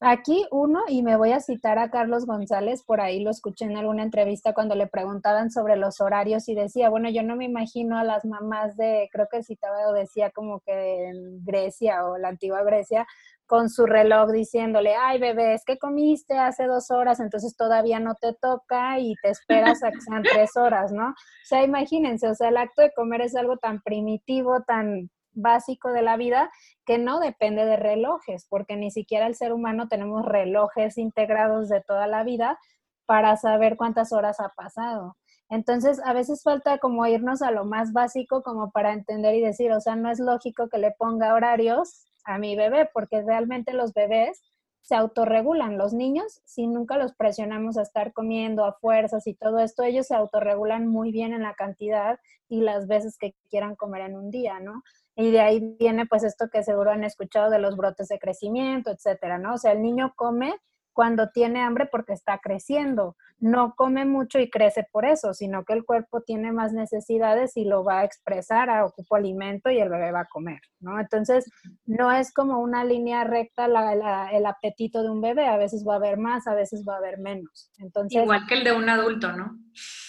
Aquí 0.00 0.44
uno, 0.50 0.82
y 0.88 1.02
me 1.02 1.16
voy 1.16 1.32
a 1.32 1.40
citar 1.40 1.78
a 1.78 1.90
Carlos 1.90 2.26
González, 2.26 2.82
por 2.84 3.00
ahí 3.00 3.20
lo 3.20 3.30
escuché 3.30 3.64
en 3.64 3.78
alguna 3.78 4.02
entrevista 4.02 4.52
cuando 4.52 4.74
le 4.74 4.86
preguntaban 4.88 5.50
sobre 5.50 5.76
los 5.76 6.02
horarios 6.02 6.50
y 6.50 6.54
decía, 6.54 6.90
bueno, 6.90 7.08
yo 7.08 7.22
no 7.22 7.34
me 7.34 7.46
imagino 7.46 7.96
a 7.96 8.04
las 8.04 8.26
mamás 8.26 8.76
de, 8.76 9.08
creo 9.10 9.26
que 9.30 9.42
citaba 9.42 9.88
o 9.88 9.94
decía 9.94 10.30
como 10.32 10.60
que 10.60 11.08
en 11.08 11.42
Grecia 11.44 12.04
o 12.06 12.18
la 12.18 12.28
antigua 12.28 12.62
Grecia, 12.62 13.06
con 13.46 13.70
su 13.70 13.86
reloj 13.86 14.32
diciéndole, 14.32 14.94
ay 14.96 15.18
bebé, 15.18 15.54
es 15.54 15.64
que 15.64 15.78
comiste 15.78 16.36
hace 16.36 16.66
dos 16.66 16.90
horas, 16.90 17.18
entonces 17.18 17.56
todavía 17.56 17.98
no 17.98 18.16
te 18.16 18.34
toca 18.34 18.98
y 18.98 19.14
te 19.22 19.30
esperas 19.30 19.82
a 19.82 19.90
que 19.90 20.00
sean 20.02 20.22
tres 20.30 20.56
horas, 20.56 20.92
¿no? 20.92 21.08
O 21.08 21.14
sea, 21.44 21.62
imagínense, 21.62 22.28
o 22.28 22.34
sea, 22.34 22.48
el 22.48 22.58
acto 22.58 22.82
de 22.82 22.92
comer 22.92 23.22
es 23.22 23.34
algo 23.34 23.56
tan 23.56 23.80
primitivo, 23.80 24.62
tan 24.66 25.10
básico 25.36 25.92
de 25.92 26.02
la 26.02 26.16
vida 26.16 26.50
que 26.84 26.98
no 26.98 27.20
depende 27.20 27.64
de 27.64 27.76
relojes, 27.76 28.46
porque 28.48 28.76
ni 28.76 28.90
siquiera 28.90 29.26
el 29.26 29.36
ser 29.36 29.52
humano 29.52 29.88
tenemos 29.88 30.24
relojes 30.24 30.98
integrados 30.98 31.68
de 31.68 31.80
toda 31.82 32.06
la 32.06 32.24
vida 32.24 32.58
para 33.06 33.36
saber 33.36 33.76
cuántas 33.76 34.12
horas 34.12 34.40
ha 34.40 34.48
pasado. 34.50 35.16
Entonces, 35.48 36.00
a 36.04 36.12
veces 36.12 36.42
falta 36.42 36.78
como 36.78 37.06
irnos 37.06 37.40
a 37.40 37.52
lo 37.52 37.64
más 37.64 37.92
básico 37.92 38.42
como 38.42 38.72
para 38.72 38.92
entender 38.92 39.36
y 39.36 39.40
decir, 39.40 39.70
o 39.72 39.80
sea, 39.80 39.94
no 39.94 40.10
es 40.10 40.18
lógico 40.18 40.68
que 40.68 40.78
le 40.78 40.90
ponga 40.90 41.34
horarios 41.34 42.04
a 42.24 42.38
mi 42.38 42.56
bebé, 42.56 42.90
porque 42.92 43.22
realmente 43.22 43.72
los 43.72 43.92
bebés 43.94 44.42
se 44.86 44.94
autorregulan. 44.94 45.78
Los 45.78 45.92
niños, 45.92 46.42
si 46.44 46.68
nunca 46.68 46.96
los 46.96 47.12
presionamos 47.12 47.76
a 47.76 47.82
estar 47.82 48.12
comiendo 48.12 48.64
a 48.64 48.74
fuerzas 48.74 49.26
y 49.26 49.34
todo 49.34 49.58
esto, 49.58 49.82
ellos 49.82 50.06
se 50.06 50.14
autorregulan 50.14 50.86
muy 50.86 51.10
bien 51.10 51.32
en 51.32 51.42
la 51.42 51.54
cantidad 51.54 52.20
y 52.48 52.60
las 52.60 52.86
veces 52.86 53.18
que 53.18 53.34
quieran 53.50 53.74
comer 53.74 54.02
en 54.02 54.14
un 54.14 54.30
día, 54.30 54.60
¿no? 54.60 54.84
Y 55.16 55.32
de 55.32 55.40
ahí 55.40 55.74
viene 55.76 56.06
pues 56.06 56.22
esto 56.22 56.48
que 56.52 56.62
seguro 56.62 56.92
han 56.92 57.02
escuchado 57.02 57.50
de 57.50 57.58
los 57.58 57.76
brotes 57.76 58.06
de 58.06 58.20
crecimiento, 58.20 58.92
etcétera, 58.92 59.38
¿no? 59.38 59.54
O 59.54 59.58
sea, 59.58 59.72
el 59.72 59.82
niño 59.82 60.12
come 60.14 60.54
cuando 60.96 61.28
tiene 61.28 61.60
hambre 61.60 61.86
porque 61.92 62.14
está 62.14 62.38
creciendo. 62.38 63.16
No 63.38 63.74
come 63.76 64.06
mucho 64.06 64.38
y 64.38 64.48
crece 64.48 64.88
por 64.90 65.04
eso, 65.04 65.34
sino 65.34 65.62
que 65.66 65.74
el 65.74 65.84
cuerpo 65.84 66.22
tiene 66.22 66.52
más 66.52 66.72
necesidades 66.72 67.54
y 67.58 67.66
lo 67.66 67.84
va 67.84 68.00
a 68.00 68.04
expresar 68.04 68.70
a 68.70 68.86
ocupo 68.86 69.14
alimento 69.14 69.68
y 69.68 69.78
el 69.78 69.90
bebé 69.90 70.10
va 70.10 70.20
a 70.20 70.24
comer, 70.26 70.60
¿no? 70.80 70.98
Entonces, 70.98 71.44
no 71.84 72.10
es 72.10 72.32
como 72.32 72.60
una 72.60 72.82
línea 72.82 73.24
recta 73.24 73.66
el 73.66 74.46
apetito 74.46 75.02
de 75.02 75.10
un 75.10 75.20
bebé, 75.20 75.46
a 75.46 75.58
veces 75.58 75.84
va 75.86 75.92
a 75.92 75.96
haber 75.96 76.16
más, 76.16 76.46
a 76.46 76.54
veces 76.54 76.82
va 76.88 76.94
a 76.94 76.96
haber 76.96 77.18
menos. 77.18 77.70
Entonces, 77.76 78.22
Igual 78.22 78.46
que 78.46 78.54
el 78.54 78.64
de 78.64 78.72
un 78.72 78.88
adulto, 78.88 79.30
¿no? 79.32 79.58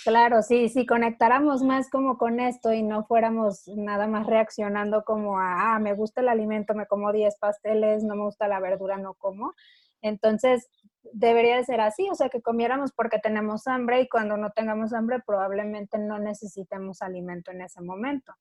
Claro, 0.05 0.41
sí, 0.41 0.69
si 0.69 0.85
conectáramos 0.85 1.63
más 1.63 1.89
como 1.89 2.17
con 2.17 2.39
esto 2.39 2.71
y 2.71 2.81
no 2.81 3.05
fuéramos 3.05 3.67
nada 3.75 4.07
más 4.07 4.25
reaccionando 4.25 5.03
como 5.03 5.37
a, 5.37 5.75
ah, 5.75 5.79
me 5.79 5.93
gusta 5.93 6.21
el 6.21 6.29
alimento, 6.29 6.73
me 6.73 6.85
como 6.85 7.11
10 7.11 7.37
pasteles, 7.39 8.03
no 8.03 8.15
me 8.15 8.23
gusta 8.23 8.47
la 8.47 8.61
verdura, 8.61 8.97
no 8.97 9.15
como. 9.15 9.53
Entonces, 10.01 10.67
debería 11.13 11.57
de 11.57 11.65
ser 11.65 11.81
así, 11.81 12.09
o 12.09 12.15
sea, 12.15 12.29
que 12.29 12.41
comiéramos 12.41 12.91
porque 12.91 13.19
tenemos 13.19 13.67
hambre 13.67 14.01
y 14.01 14.09
cuando 14.09 14.37
no 14.37 14.51
tengamos 14.51 14.93
hambre 14.93 15.21
probablemente 15.25 15.97
no 15.97 16.19
necesitemos 16.19 17.01
alimento 17.01 17.51
en 17.51 17.61
ese 17.61 17.81
momento. 17.81 18.33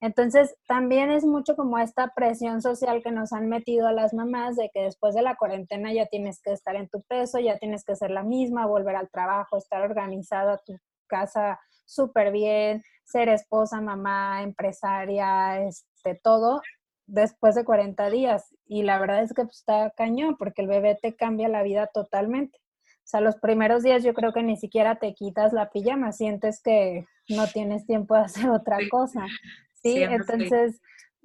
Entonces, 0.00 0.54
también 0.68 1.10
es 1.10 1.24
mucho 1.24 1.56
como 1.56 1.78
esta 1.78 2.12
presión 2.14 2.60
social 2.60 3.02
que 3.02 3.10
nos 3.10 3.32
han 3.32 3.48
metido 3.48 3.86
a 3.86 3.92
las 3.92 4.12
mamás 4.12 4.56
de 4.56 4.70
que 4.72 4.82
después 4.82 5.14
de 5.14 5.22
la 5.22 5.36
cuarentena 5.36 5.92
ya 5.92 6.06
tienes 6.06 6.40
que 6.42 6.52
estar 6.52 6.76
en 6.76 6.88
tu 6.88 7.02
peso, 7.02 7.38
ya 7.38 7.58
tienes 7.58 7.82
que 7.84 7.96
ser 7.96 8.10
la 8.10 8.22
misma, 8.22 8.66
volver 8.66 8.96
al 8.96 9.08
trabajo, 9.08 9.56
estar 9.56 9.80
organizada 9.82 10.58
tu 10.66 10.78
casa 11.06 11.58
súper 11.86 12.30
bien, 12.30 12.82
ser 13.04 13.28
esposa, 13.30 13.80
mamá, 13.80 14.42
empresaria, 14.42 15.62
este, 15.62 16.20
todo 16.22 16.60
después 17.06 17.54
de 17.54 17.64
40 17.64 18.10
días. 18.10 18.54
Y 18.66 18.82
la 18.82 18.98
verdad 18.98 19.22
es 19.22 19.32
que 19.32 19.44
pues, 19.44 19.58
está 19.58 19.90
cañón 19.96 20.36
porque 20.36 20.62
el 20.62 20.68
bebé 20.68 20.98
te 21.00 21.14
cambia 21.14 21.48
la 21.48 21.62
vida 21.62 21.86
totalmente. 21.86 22.58
O 22.58 23.08
sea, 23.08 23.20
los 23.20 23.36
primeros 23.36 23.82
días 23.84 24.02
yo 24.02 24.14
creo 24.14 24.32
que 24.32 24.42
ni 24.42 24.56
siquiera 24.56 24.96
te 24.96 25.14
quitas 25.14 25.52
la 25.52 25.70
pijama, 25.70 26.12
sientes 26.12 26.60
que 26.60 27.06
no 27.28 27.46
tienes 27.46 27.86
tiempo 27.86 28.14
de 28.14 28.20
hacer 28.22 28.50
otra 28.50 28.78
cosa. 28.90 29.26
Sí, 29.74 30.02
entonces 30.02 30.80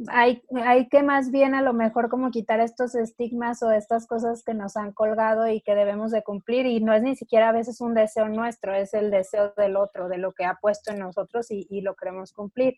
hay, 0.08 0.44
hay 0.64 0.88
que 0.90 1.04
más 1.04 1.32
bien 1.32 1.56
a 1.56 1.62
lo 1.62 1.74
mejor 1.74 2.10
como 2.10 2.32
quitar 2.32 2.60
estos 2.60 2.96
estigmas 2.96 3.64
o 3.64 3.72
estas 3.72 4.08
cosas 4.08 4.44
que 4.44 4.54
nos 4.54 4.78
han 4.78 4.92
colgado 4.92 5.48
y 5.48 5.62
que 5.62 5.76
debemos 5.76 6.12
de 6.12 6.24
cumplir 6.24 6.66
y 6.66 6.80
no 6.82 6.94
es 6.94 7.02
ni 7.02 7.16
siquiera 7.16 7.50
a 7.50 7.54
veces 7.54 7.82
un 7.82 7.94
deseo 7.94 8.30
nuestro, 8.30 8.76
es 8.76 8.94
el 8.94 9.10
deseo 9.10 9.54
del 9.58 9.76
otro, 9.76 10.08
de 10.08 10.18
lo 10.18 10.34
que 10.34 10.46
ha 10.46 10.60
puesto 10.62 10.92
en 10.92 11.00
nosotros 11.00 11.50
y, 11.52 11.66
y 11.70 11.82
lo 11.82 11.96
queremos 11.96 12.34
cumplir. 12.34 12.76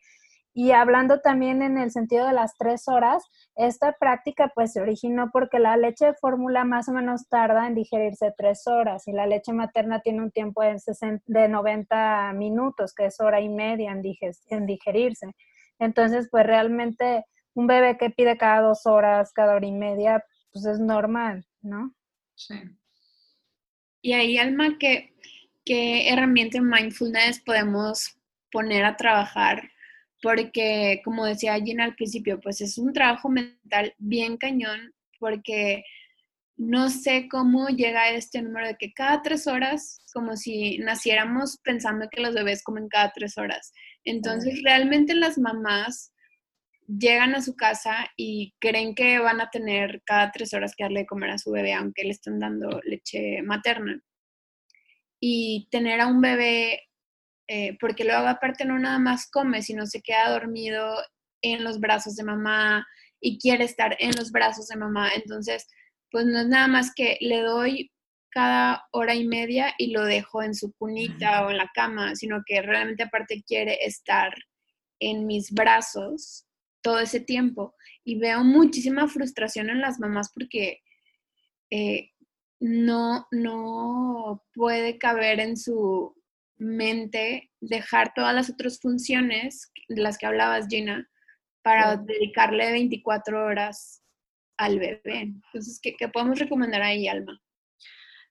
Y 0.55 0.71
hablando 0.71 1.19
también 1.19 1.63
en 1.63 1.79
el 1.79 1.89
sentido 1.89 2.27
de 2.27 2.33
las 2.33 2.55
tres 2.57 2.87
horas, 2.87 3.23
esta 3.55 3.93
práctica 3.93 4.51
pues 4.53 4.73
se 4.73 4.81
originó 4.81 5.31
porque 5.31 5.57
la 5.57 5.77
leche 5.77 6.05
de 6.05 6.13
fórmula 6.13 6.63
más 6.63 6.87
o 6.89 6.91
menos 6.91 7.27
tarda 7.27 7.65
en 7.65 7.73
digerirse 7.73 8.33
tres 8.37 8.67
horas 8.67 9.07
y 9.07 9.13
la 9.13 9.25
leche 9.25 9.51
materna 9.51 10.01
tiene 10.01 10.21
un 10.21 10.29
tiempo 10.29 10.61
de, 10.61 10.77
60, 10.77 11.23
de 11.25 11.49
90 11.49 12.33
minutos, 12.33 12.93
que 12.93 13.07
es 13.07 13.19
hora 13.19 13.41
y 13.41 13.49
media 13.49 13.91
en, 13.91 14.65
digerirse. 14.67 15.35
Entonces, 15.79 16.27
pues 16.29 16.45
realmente 16.45 17.25
un 17.55 17.65
bebé 17.65 17.97
que 17.97 18.11
pide 18.11 18.37
cada 18.37 18.61
dos 18.61 18.85
horas, 18.85 19.33
cada 19.33 19.55
hora 19.55 19.65
y 19.65 19.71
media, 19.71 20.23
pues 20.51 20.65
es 20.65 20.79
normal, 20.79 21.47
¿no? 21.61 21.95
Sí. 22.35 22.55
Y 24.03 24.13
ahí, 24.13 24.37
Alma, 24.37 24.77
¿qué, 24.79 25.15
qué 25.65 26.09
herramienta 26.09 26.59
en 26.59 26.69
mindfulness 26.69 27.39
podemos 27.39 28.19
poner 28.51 28.85
a 28.85 28.97
trabajar? 28.97 29.72
Porque, 30.23 31.01
como 31.03 31.25
decía 31.25 31.59
Gina 31.59 31.83
al 31.83 31.95
principio, 31.95 32.39
pues 32.39 32.61
es 32.61 32.77
un 32.77 32.93
trabajo 32.93 33.29
mental 33.29 33.93
bien 33.99 34.37
cañón, 34.37 34.93
porque 35.19 35.83
no 36.55 36.89
sé 36.89 37.27
cómo 37.29 37.67
llega 37.67 38.11
este 38.11 38.41
número 38.41 38.67
de 38.67 38.77
que 38.77 38.93
cada 38.93 39.21
tres 39.21 39.47
horas, 39.47 39.99
como 40.13 40.37
si 40.37 40.77
naciéramos 40.79 41.59
pensando 41.63 42.07
que 42.09 42.21
los 42.21 42.33
bebés 42.33 42.63
comen 42.63 42.87
cada 42.87 43.11
tres 43.11 43.37
horas. 43.37 43.73
Entonces, 44.05 44.61
realmente 44.63 45.13
las 45.13 45.37
mamás 45.37 46.13
llegan 46.87 47.35
a 47.35 47.41
su 47.41 47.55
casa 47.55 48.09
y 48.15 48.53
creen 48.59 48.95
que 48.95 49.19
van 49.19 49.41
a 49.41 49.49
tener 49.49 50.01
cada 50.05 50.31
tres 50.31 50.53
horas 50.53 50.73
que 50.75 50.83
darle 50.85 51.01
de 51.01 51.05
comer 51.05 51.31
a 51.31 51.37
su 51.37 51.51
bebé, 51.51 51.73
aunque 51.73 52.03
le 52.03 52.11
estén 52.11 52.39
dando 52.39 52.79
leche 52.83 53.41
materna. 53.41 54.01
Y 55.19 55.67
tener 55.69 56.01
a 56.01 56.07
un 56.07 56.21
bebé, 56.21 56.81
eh, 57.47 57.77
porque 57.79 58.03
luego 58.05 58.27
aparte 58.27 58.65
no 58.65 58.79
nada 58.79 58.99
más 58.99 59.29
come, 59.29 59.61
sino 59.61 59.85
se 59.85 60.01
queda 60.01 60.29
dormido 60.31 60.95
en 61.41 61.63
los 61.63 61.79
brazos 61.79 62.15
de 62.15 62.23
mamá 62.23 62.87
y 63.19 63.37
quiere 63.37 63.65
estar 63.65 63.95
en 63.99 64.11
los 64.15 64.31
brazos 64.31 64.67
de 64.67 64.77
mamá. 64.77 65.09
Entonces, 65.15 65.67
pues 66.09 66.25
no 66.25 66.39
es 66.39 66.47
nada 66.47 66.67
más 66.67 66.93
que 66.95 67.17
le 67.21 67.41
doy 67.41 67.91
cada 68.29 68.87
hora 68.91 69.13
y 69.13 69.27
media 69.27 69.73
y 69.77 69.91
lo 69.91 70.05
dejo 70.05 70.41
en 70.41 70.55
su 70.55 70.73
cunita 70.73 71.45
o 71.45 71.51
en 71.51 71.57
la 71.57 71.69
cama, 71.73 72.15
sino 72.15 72.41
que 72.45 72.61
realmente 72.61 73.03
aparte 73.03 73.43
quiere 73.45 73.77
estar 73.85 74.33
en 74.99 75.27
mis 75.27 75.51
brazos 75.51 76.45
todo 76.81 76.99
ese 76.99 77.19
tiempo. 77.19 77.75
Y 78.03 78.17
veo 78.17 78.43
muchísima 78.43 79.07
frustración 79.07 79.69
en 79.69 79.81
las 79.81 79.99
mamás 79.99 80.31
porque 80.33 80.81
eh, 81.69 82.11
no, 82.59 83.27
no 83.31 84.43
puede 84.53 84.97
caber 84.97 85.39
en 85.39 85.57
su 85.57 86.15
mente 86.63 87.51
dejar 87.59 88.13
todas 88.13 88.33
las 88.33 88.49
otras 88.49 88.79
funciones 88.79 89.71
de 89.87 90.01
las 90.01 90.17
que 90.17 90.25
hablabas, 90.25 90.67
Gina, 90.67 91.09
para 91.61 91.97
dedicarle 91.97 92.71
24 92.71 93.45
horas 93.45 94.03
al 94.57 94.79
bebé. 94.79 95.01
Entonces, 95.05 95.79
¿qué, 95.81 95.95
¿qué, 95.95 96.07
podemos 96.07 96.39
recomendar 96.39 96.81
ahí, 96.81 97.07
Alma? 97.07 97.41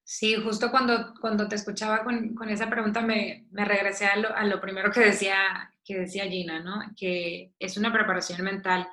Sí, 0.05 0.35
justo 0.35 0.71
cuando, 0.71 1.15
cuando 1.21 1.49
te 1.49 1.55
escuchaba 1.55 2.03
con, 2.03 2.35
con 2.35 2.49
esa 2.49 2.69
pregunta 2.69 3.01
me, 3.01 3.47
me 3.51 3.65
regresé 3.65 4.07
a 4.07 4.17
lo, 4.17 4.35
a 4.35 4.45
lo, 4.45 4.61
primero 4.61 4.91
que 4.91 5.01
decía, 5.01 5.73
que 5.85 6.01
decía 6.01 6.29
Gina, 6.29 6.61
¿no? 6.61 6.83
Que 6.97 7.53
es 7.59 7.77
una 7.77 7.93
preparación 7.93 8.43
mental. 8.43 8.89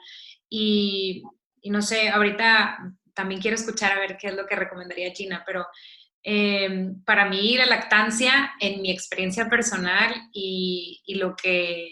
Y, 0.48 1.24
y, 1.62 1.70
no 1.72 1.82
sé, 1.82 2.10
ahorita 2.10 2.94
también 3.14 3.42
quiero 3.42 3.56
escuchar 3.56 3.92
a 3.92 4.00
ver 4.00 4.18
qué 4.18 4.28
es 4.28 4.36
lo 4.36 4.46
que 4.46 4.56
recomendaría 4.56 5.12
Gina, 5.12 5.44
pero 5.46 5.66
eh, 6.24 6.92
para 7.06 7.30
mí 7.30 7.56
la 7.56 7.66
lactancia, 7.66 8.52
en 8.60 8.82
mi 8.82 8.92
experiencia 8.92 9.50
personal 9.50 10.14
y, 10.34 11.02
lo 11.16 11.36
que 11.36 11.90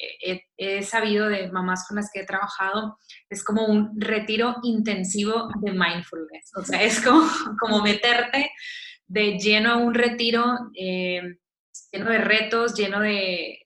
he, 0.57 0.83
sabido 0.83 1.27
de 1.29 1.51
mamás 1.51 1.87
con 1.87 1.97
las 1.97 2.09
que 2.11 2.21
he 2.21 2.25
trabajado, 2.25 2.97
es 3.29 3.43
como 3.43 3.65
un 3.65 3.99
retiro 3.99 4.57
intensivo 4.63 5.49
de 5.61 5.71
mindfulness. 5.71 6.51
O 6.55 6.63
sea, 6.63 6.83
es 6.83 7.01
como, 7.01 7.21
como 7.59 7.81
meterte 7.81 8.51
de 9.07 9.37
lleno 9.37 9.71
a 9.71 9.77
un 9.77 9.93
retiro, 9.93 10.43
eh, 10.77 11.21
lleno 11.91 12.09
de 12.09 12.17
retos, 12.17 12.75
lleno 12.75 12.99
de, 12.99 13.63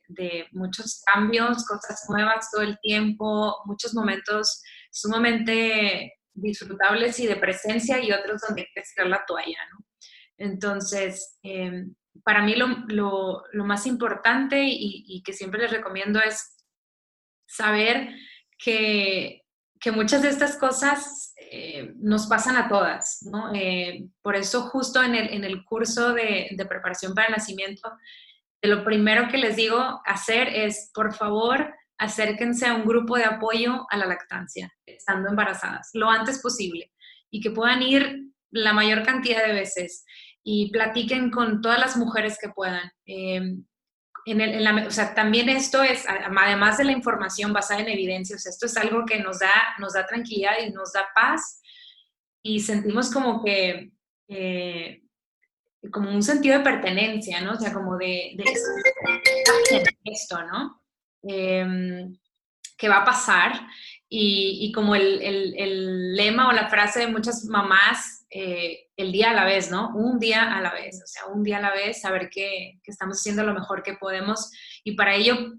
muchos 0.52 1.02
cambios, 1.06 1.66
cosas 1.66 2.06
nuevas 2.10 2.50
todo 2.52 2.64
el 2.64 2.78
tiempo, 2.80 3.56
muchos 3.66 3.94
momentos 3.94 4.62
sumamente 4.92 6.16
disfrutables 6.34 7.18
y 7.20 7.28
de 7.28 7.38
presencia 7.38 7.98
y 8.04 8.12
otros 8.12 8.42
donde 8.42 8.64
hay 8.64 8.68
que 8.76 8.82
tirar 8.94 9.08
la 9.08 9.24
toalla, 9.26 9.58
¿no? 9.72 9.86
Entonces, 10.42 11.38
eh, 11.44 11.86
para 12.24 12.44
mí 12.44 12.56
lo, 12.56 13.44
más 13.54 13.86
importante 13.86 14.64
y, 14.66 15.22
que 15.24 15.34
siempre 15.34 15.62
les 15.62 15.72
recomiendo 15.72 16.20
es 16.20 16.58
saber 17.48 18.10
que, 18.58 19.44
muchas 19.94 20.22
de 20.22 20.30
estas 20.30 20.58
cosas 20.58 21.34
eh, 21.52 21.94
nos 21.98 22.28
pasan 22.28 22.56
a 22.56 22.68
todas, 22.70 23.20
¿no? 23.32 23.54
Eh, 23.54 24.08
por 24.22 24.36
eso 24.36 24.64
justo 24.70 25.02
en 25.04 25.16
el, 25.16 25.66
curso 25.66 26.14
de, 26.14 26.50
de, 26.52 26.66
preparación 26.66 27.14
para 27.14 27.28
el 27.28 27.34
nacimiento, 27.34 27.92
lo 28.64 28.84
primero 28.84 29.28
que 29.28 29.38
les 29.38 29.56
digo 29.56 30.02
hacer 30.06 30.50
es, 30.50 30.92
por 30.94 31.14
favor, 31.14 31.74
acérquense 31.98 32.66
a 32.66 32.76
un 32.76 32.86
grupo 32.86 33.16
de 33.18 33.26
apoyo 33.26 33.86
a 33.90 33.98
la 33.98 34.06
lactancia, 34.06 34.72
estando 34.86 35.30
embarazadas, 35.30 35.90
lo 35.94 36.10
antes 36.10 36.42
posible, 36.42 36.92
y 37.30 37.42
que 37.42 37.52
puedan 37.52 37.82
ir 37.82 38.32
la 38.52 38.74
mayor 38.74 39.04
cantidad 39.04 39.46
de 39.46 39.54
veces 39.54 40.06
y 40.44 40.72
platiquen 40.72 41.30
con 41.30 41.62
todas 41.62 41.80
las 41.80 41.98
mujeres 41.98 42.38
que 42.42 42.50
puedan. 42.50 42.92
Eh, 43.06 43.56
en 44.26 44.42
el, 44.42 44.64
la, 44.64 44.88
o 44.88 44.92
sea, 44.92 45.16
también 45.16 45.50
esto 45.50 45.82
es, 45.82 46.06
además 46.08 46.78
de 46.78 46.84
la 46.84 46.92
información 46.92 47.54
basada 47.54 47.82
en 47.82 47.90
evidencia, 47.90 48.36
o 48.36 48.40
sea, 48.40 48.52
esto 48.52 48.68
es 48.68 48.78
algo 48.78 49.06
que 49.06 49.20
nos 49.20 49.40
da, 49.40 49.52
nos 49.80 49.94
da 49.94 50.06
tranquilidad 50.06 50.54
y 50.64 50.72
nos 50.72 50.94
da 50.94 51.08
paz 51.16 51.62
y 52.44 52.60
sentimos 52.60 53.12
como 53.12 53.44
que, 53.44 53.92
eh, 54.28 55.04
como 55.92 56.12
un 56.12 56.22
sentido 56.22 56.58
de 56.58 56.64
pertenencia, 56.64 57.42
¿no? 57.42 57.54
O 57.54 57.56
sea, 57.56 57.74
como 57.74 57.98
de, 57.98 58.36
de 58.38 58.44
esto, 60.06 60.44
¿no? 60.44 60.84
Eh, 61.28 62.08
que 62.78 62.90
va 62.90 62.98
a 62.98 63.06
pasar 63.06 63.54
y, 64.14 64.58
y 64.60 64.72
como 64.74 64.94
el, 64.94 65.22
el, 65.22 65.56
el, 65.58 66.16
lema 66.18 66.50
o 66.50 66.52
la 66.52 66.68
frase 66.68 67.00
de 67.00 67.08
muchas 67.08 67.46
mamás 67.46 68.26
eh, 68.30 68.90
el 68.98 69.14
día 69.14 69.30
a 69.30 69.34
la 69.34 69.46
vez, 69.46 69.72
¿no? 69.72 69.96
Un 69.96 70.20
día 70.20 70.54
a 70.54 70.60
la 70.60 70.74
vez, 70.74 71.02
o 71.02 71.08
sea, 71.08 71.28
un 71.28 71.44
día 71.44 71.60
a 71.60 71.62
la 71.62 71.72
vez, 71.72 72.02
saber 72.02 72.30
que, 72.30 72.82
que 72.84 72.92
estamos 72.92 73.20
haciendo 73.20 73.44
lo 73.44 73.54
mejor 73.54 73.84
que 73.84 73.94
podemos. 73.94 74.52
Y 74.84 74.98
para 74.98 75.16
ello, 75.16 75.54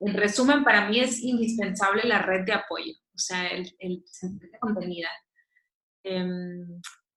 en 0.00 0.14
resumen, 0.14 0.64
para 0.64 0.88
mí 0.88 1.00
es 1.00 1.20
indispensable 1.20 2.04
la 2.04 2.22
red 2.22 2.46
de 2.46 2.54
apoyo, 2.54 2.94
o 3.14 3.18
sea, 3.18 3.46
el, 3.48 3.76
el 3.78 4.02
sentirte 4.06 4.58
contenida. 4.58 5.10
Eh, 6.02 6.26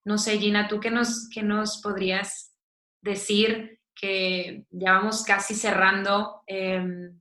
no 0.04 0.18
sé, 0.18 0.40
Gina, 0.40 0.68
¿tú 0.68 0.82
qué 0.82 0.92
nos, 0.92 1.30
qué 1.34 1.42
nos 1.42 1.82
podrías 1.82 2.54
decir? 3.02 3.80
Que 3.96 4.66
ya 4.70 4.92
vamos 4.92 5.24
casi 5.24 5.56
cerrando. 5.56 6.44
Eh, 6.48 7.14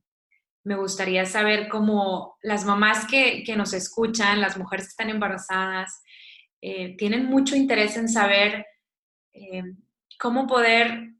me 0.63 0.75
gustaría 0.75 1.25
saber 1.25 1.67
cómo 1.69 2.37
las 2.41 2.65
mamás 2.65 3.05
que, 3.05 3.43
que, 3.43 3.55
nos 3.55 3.73
escuchan, 3.73 4.41
las 4.41 4.57
mujeres 4.57 4.85
que 4.85 4.91
están 4.91 5.09
embarazadas, 5.09 6.03
eh, 6.61 6.95
tienen 6.97 7.25
mucho 7.25 7.55
interés 7.55 7.97
en 7.97 8.07
saber 8.07 8.65
eh, 9.33 9.63
cómo 10.19 10.45
poder 10.45 11.13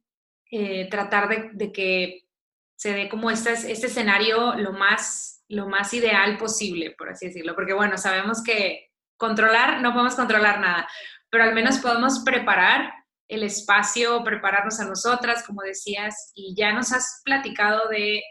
eh, 0.51 0.87
tratar 0.89 1.27
de, 1.29 1.49
de, 1.53 1.71
que 1.71 2.27
se 2.75 2.93
dé 2.93 3.09
como 3.09 3.31
este, 3.31 3.51
este 3.53 3.87
escenario 3.87 4.53
lo 4.55 4.73
más, 4.73 5.43
lo 5.47 5.67
más 5.67 5.93
ideal 5.93 6.37
posible, 6.37 6.91
por 6.97 7.09
así 7.09 7.27
decirlo. 7.27 7.55
Porque 7.55 7.73
bueno, 7.73 7.97
sabemos 7.97 8.43
que 8.43 8.91
controlar, 9.17 9.81
no 9.81 9.93
podemos 9.93 10.15
controlar 10.15 10.59
nada, 10.59 10.87
pero 11.29 11.45
al 11.45 11.55
menos 11.55 11.79
podemos 11.79 12.19
preparar 12.19 12.93
el 13.27 13.43
espacio, 13.43 14.23
prepararnos 14.23 14.79
a 14.79 14.85
nosotras, 14.85 15.43
como 15.47 15.61
decías, 15.61 16.31
y 16.35 16.53
ya 16.55 16.73
nos 16.73 16.91
has 16.91 17.21
platicado 17.23 17.87
de 17.87 18.21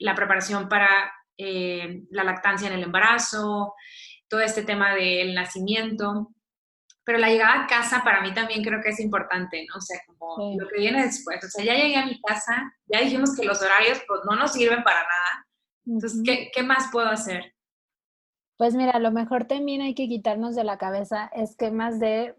la 0.00 0.14
preparación 0.14 0.68
para 0.68 1.12
eh, 1.38 2.02
la 2.10 2.24
lactancia 2.24 2.66
en 2.66 2.74
el 2.74 2.82
embarazo, 2.82 3.74
todo 4.28 4.40
este 4.40 4.62
tema 4.62 4.94
del 4.94 5.34
nacimiento. 5.34 6.32
Pero 7.04 7.18
la 7.18 7.28
llegada 7.28 7.64
a 7.64 7.66
casa 7.66 8.02
para 8.04 8.20
mí 8.20 8.34
también 8.34 8.62
creo 8.62 8.80
que 8.82 8.90
es 8.90 9.00
importante, 9.00 9.64
¿no? 9.68 9.78
O 9.78 9.80
sea, 9.80 9.98
como 10.06 10.58
lo 10.58 10.68
que 10.68 10.80
viene 10.80 11.04
después. 11.04 11.42
O 11.44 11.48
sea, 11.48 11.64
ya 11.64 11.74
llegué 11.74 11.96
a 11.96 12.06
mi 12.06 12.20
casa, 12.20 12.72
ya 12.86 13.00
dijimos 13.00 13.34
que 13.36 13.46
los 13.46 13.60
horarios 13.62 14.02
pues 14.06 14.20
no 14.28 14.36
nos 14.36 14.52
sirven 14.52 14.82
para 14.82 15.00
nada. 15.00 15.46
Entonces, 15.86 16.20
¿qué, 16.24 16.50
¿qué, 16.54 16.62
más 16.62 16.90
puedo 16.92 17.08
hacer? 17.08 17.54
Pues 18.56 18.74
mira, 18.74 18.98
lo 18.98 19.10
mejor 19.10 19.46
también 19.46 19.80
hay 19.80 19.94
que 19.94 20.08
quitarnos 20.08 20.54
de 20.54 20.64
la 20.64 20.78
cabeza 20.78 21.30
esquemas 21.34 21.98
de 21.98 22.36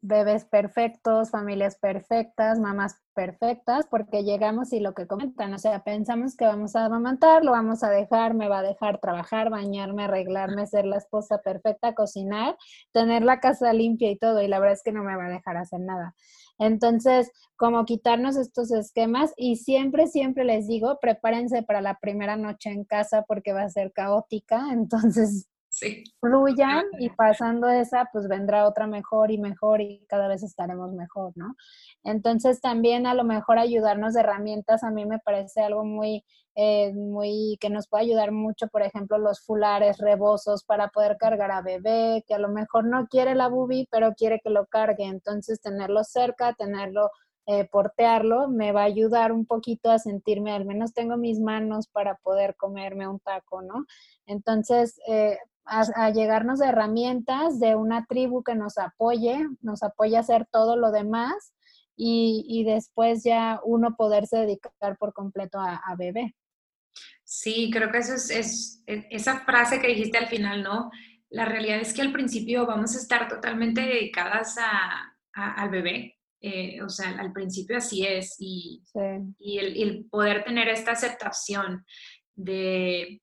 bebés 0.00 0.44
perfectos, 0.44 1.30
familias 1.30 1.76
perfectas, 1.76 2.58
mamás 2.58 3.00
perfectas, 3.14 3.86
porque 3.90 4.22
llegamos 4.22 4.72
y 4.72 4.78
lo 4.78 4.94
que 4.94 5.06
comentan, 5.06 5.52
o 5.52 5.58
sea, 5.58 5.82
pensamos 5.82 6.36
que 6.36 6.44
vamos 6.44 6.76
a 6.76 6.84
amamantar, 6.84 7.44
lo 7.44 7.50
vamos 7.50 7.82
a 7.82 7.90
dejar, 7.90 8.34
me 8.34 8.48
va 8.48 8.60
a 8.60 8.62
dejar 8.62 9.00
trabajar, 9.00 9.50
bañarme, 9.50 10.04
arreglarme, 10.04 10.66
ser 10.66 10.84
la 10.84 10.98
esposa 10.98 11.38
perfecta, 11.38 11.94
cocinar, 11.94 12.56
tener 12.92 13.22
la 13.24 13.40
casa 13.40 13.72
limpia 13.72 14.10
y 14.10 14.18
todo, 14.18 14.40
y 14.40 14.48
la 14.48 14.60
verdad 14.60 14.74
es 14.74 14.82
que 14.84 14.92
no 14.92 15.02
me 15.02 15.16
va 15.16 15.26
a 15.26 15.30
dejar 15.30 15.56
hacer 15.56 15.80
nada. 15.80 16.14
Entonces, 16.58 17.30
como 17.56 17.84
quitarnos 17.84 18.36
estos 18.36 18.70
esquemas 18.70 19.32
y 19.36 19.56
siempre, 19.56 20.06
siempre 20.06 20.44
les 20.44 20.66
digo, 20.68 20.98
prepárense 21.00 21.62
para 21.62 21.80
la 21.80 21.98
primera 22.00 22.36
noche 22.36 22.70
en 22.70 22.84
casa 22.84 23.24
porque 23.26 23.52
va 23.52 23.62
a 23.62 23.70
ser 23.70 23.92
caótica, 23.92 24.68
entonces 24.72 25.48
fluyan 26.20 26.84
y 26.98 27.10
pasando 27.10 27.68
esa, 27.68 28.08
pues 28.12 28.28
vendrá 28.28 28.66
otra 28.66 28.86
mejor 28.86 29.30
y 29.30 29.38
mejor 29.38 29.80
y 29.80 30.04
cada 30.08 30.28
vez 30.28 30.42
estaremos 30.42 30.92
mejor, 30.92 31.32
¿no? 31.36 31.54
Entonces 32.04 32.60
también 32.60 33.06
a 33.06 33.14
lo 33.14 33.24
mejor 33.24 33.58
ayudarnos 33.58 34.14
de 34.14 34.20
herramientas 34.20 34.84
a 34.84 34.90
mí 34.90 35.06
me 35.06 35.18
parece 35.18 35.60
algo 35.60 35.84
muy, 35.84 36.24
eh, 36.54 36.92
muy, 36.92 37.56
que 37.60 37.70
nos 37.70 37.88
puede 37.88 38.04
ayudar 38.04 38.32
mucho, 38.32 38.68
por 38.68 38.82
ejemplo, 38.82 39.18
los 39.18 39.40
fulares 39.40 39.98
rebosos 39.98 40.64
para 40.64 40.88
poder 40.88 41.16
cargar 41.16 41.50
a 41.50 41.62
bebé, 41.62 42.24
que 42.26 42.34
a 42.34 42.38
lo 42.38 42.48
mejor 42.48 42.84
no 42.84 43.06
quiere 43.06 43.34
la 43.34 43.48
bubi, 43.48 43.86
pero 43.90 44.14
quiere 44.14 44.40
que 44.42 44.50
lo 44.50 44.66
cargue, 44.66 45.04
entonces 45.04 45.60
tenerlo 45.60 46.04
cerca, 46.04 46.54
tenerlo 46.54 47.10
eh, 47.50 47.64
portearlo 47.64 48.46
me 48.48 48.72
va 48.72 48.82
a 48.82 48.84
ayudar 48.84 49.32
un 49.32 49.46
poquito 49.46 49.90
a 49.90 49.98
sentirme, 49.98 50.52
al 50.52 50.66
menos 50.66 50.92
tengo 50.92 51.16
mis 51.16 51.40
manos 51.40 51.88
para 51.88 52.16
poder 52.16 52.54
comerme 52.56 53.08
un 53.08 53.20
taco, 53.20 53.62
¿no? 53.62 53.86
Entonces, 54.26 55.00
eh, 55.08 55.38
a, 55.68 56.10
llegarnos 56.10 56.58
de 56.58 56.66
herramientas 56.66 57.60
de 57.60 57.74
una 57.74 58.06
tribu 58.06 58.42
que 58.42 58.54
nos 58.54 58.78
apoye, 58.78 59.46
nos 59.60 59.82
apoye 59.82 60.16
a 60.16 60.20
hacer 60.20 60.46
todo 60.50 60.76
lo 60.76 60.90
demás 60.90 61.52
y, 61.96 62.64
después 62.64 63.24
ya 63.24 63.60
uno 63.64 63.96
poderse 63.96 64.38
dedicar 64.38 64.96
por 64.98 65.12
completo 65.12 65.58
a, 65.58 65.94
bebé. 65.98 66.34
Sí, 67.24 67.70
creo 67.72 67.90
que 67.90 67.98
eso 67.98 68.14
es, 68.14 68.82
esa 68.86 69.40
frase 69.40 69.80
que 69.80 69.88
dijiste 69.88 70.16
al 70.16 70.28
final, 70.28 70.62
¿no? 70.62 70.90
La 71.28 71.44
realidad 71.44 71.80
es 71.80 71.92
que 71.92 72.02
al 72.02 72.12
principio 72.12 72.66
vamos 72.66 72.94
a 72.94 72.98
estar 72.98 73.28
totalmente 73.28 73.82
dedicadas 73.82 74.56
al 75.34 75.70
bebé. 75.70 76.14
Eh, 76.40 76.80
o 76.82 76.88
sea, 76.88 77.18
al 77.18 77.32
principio 77.32 77.78
así 77.78 78.06
es. 78.06 78.36
Y, 78.38 78.82
y 79.38 79.58
el, 79.58 80.06
poder 80.08 80.44
tener 80.44 80.68
esta 80.68 80.92
aceptación 80.92 81.84
de, 82.36 83.20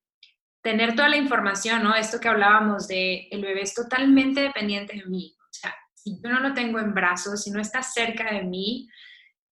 tener 0.65 0.95
toda 0.95 1.09
la 1.09 1.17
información, 1.17 1.83
¿no? 1.83 1.93
Esto 1.95 2.19
que 2.19 2.27
hablábamos 2.27 2.87
de 2.87 3.27
el 3.29 3.43
bebé 3.43 3.61
es 3.61 3.75
totalmente 3.75 4.41
dependiente 4.41 4.95
de 4.97 5.05
mí. 5.05 5.37
O 5.39 5.53
sea, 5.53 5.75
si 5.93 6.19
yo 6.19 6.27
no 6.27 6.39
lo 6.39 6.55
tengo 6.55 6.79
en 6.79 6.91
brazos, 6.91 7.43
si 7.43 7.51
no 7.51 7.61
está 7.61 7.83
cerca 7.83 8.33
de 8.33 8.41
mí, 8.41 8.89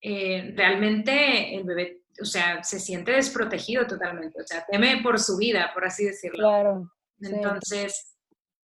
eh, 0.02 0.56
realmente 0.58 1.56
el 1.56 1.66
bebé, 1.66 2.02
o 2.20 2.26
sea, 2.26 2.64
se 2.64 2.80
siente 2.80 3.12
desprotegido 3.12 3.86
totalmente. 3.86 4.42
O 4.42 4.48
sea, 4.48 4.66
teme 4.66 5.02
por 5.04 5.20
su 5.20 5.38
vida, 5.38 5.70
por 5.72 5.86
así 5.86 6.04
decirlo. 6.04 6.48
Claro. 6.48 6.92
Entonces, 7.22 8.18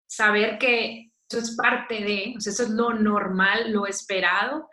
saber 0.07 0.57
que 0.57 1.11
eso 1.29 1.39
es 1.39 1.57
parte 1.57 1.95
de, 1.95 2.35
o 2.37 2.39
sea, 2.39 2.53
eso 2.53 2.63
es 2.63 2.69
lo 2.69 2.93
normal, 2.93 3.73
lo 3.73 3.85
esperado, 3.85 4.69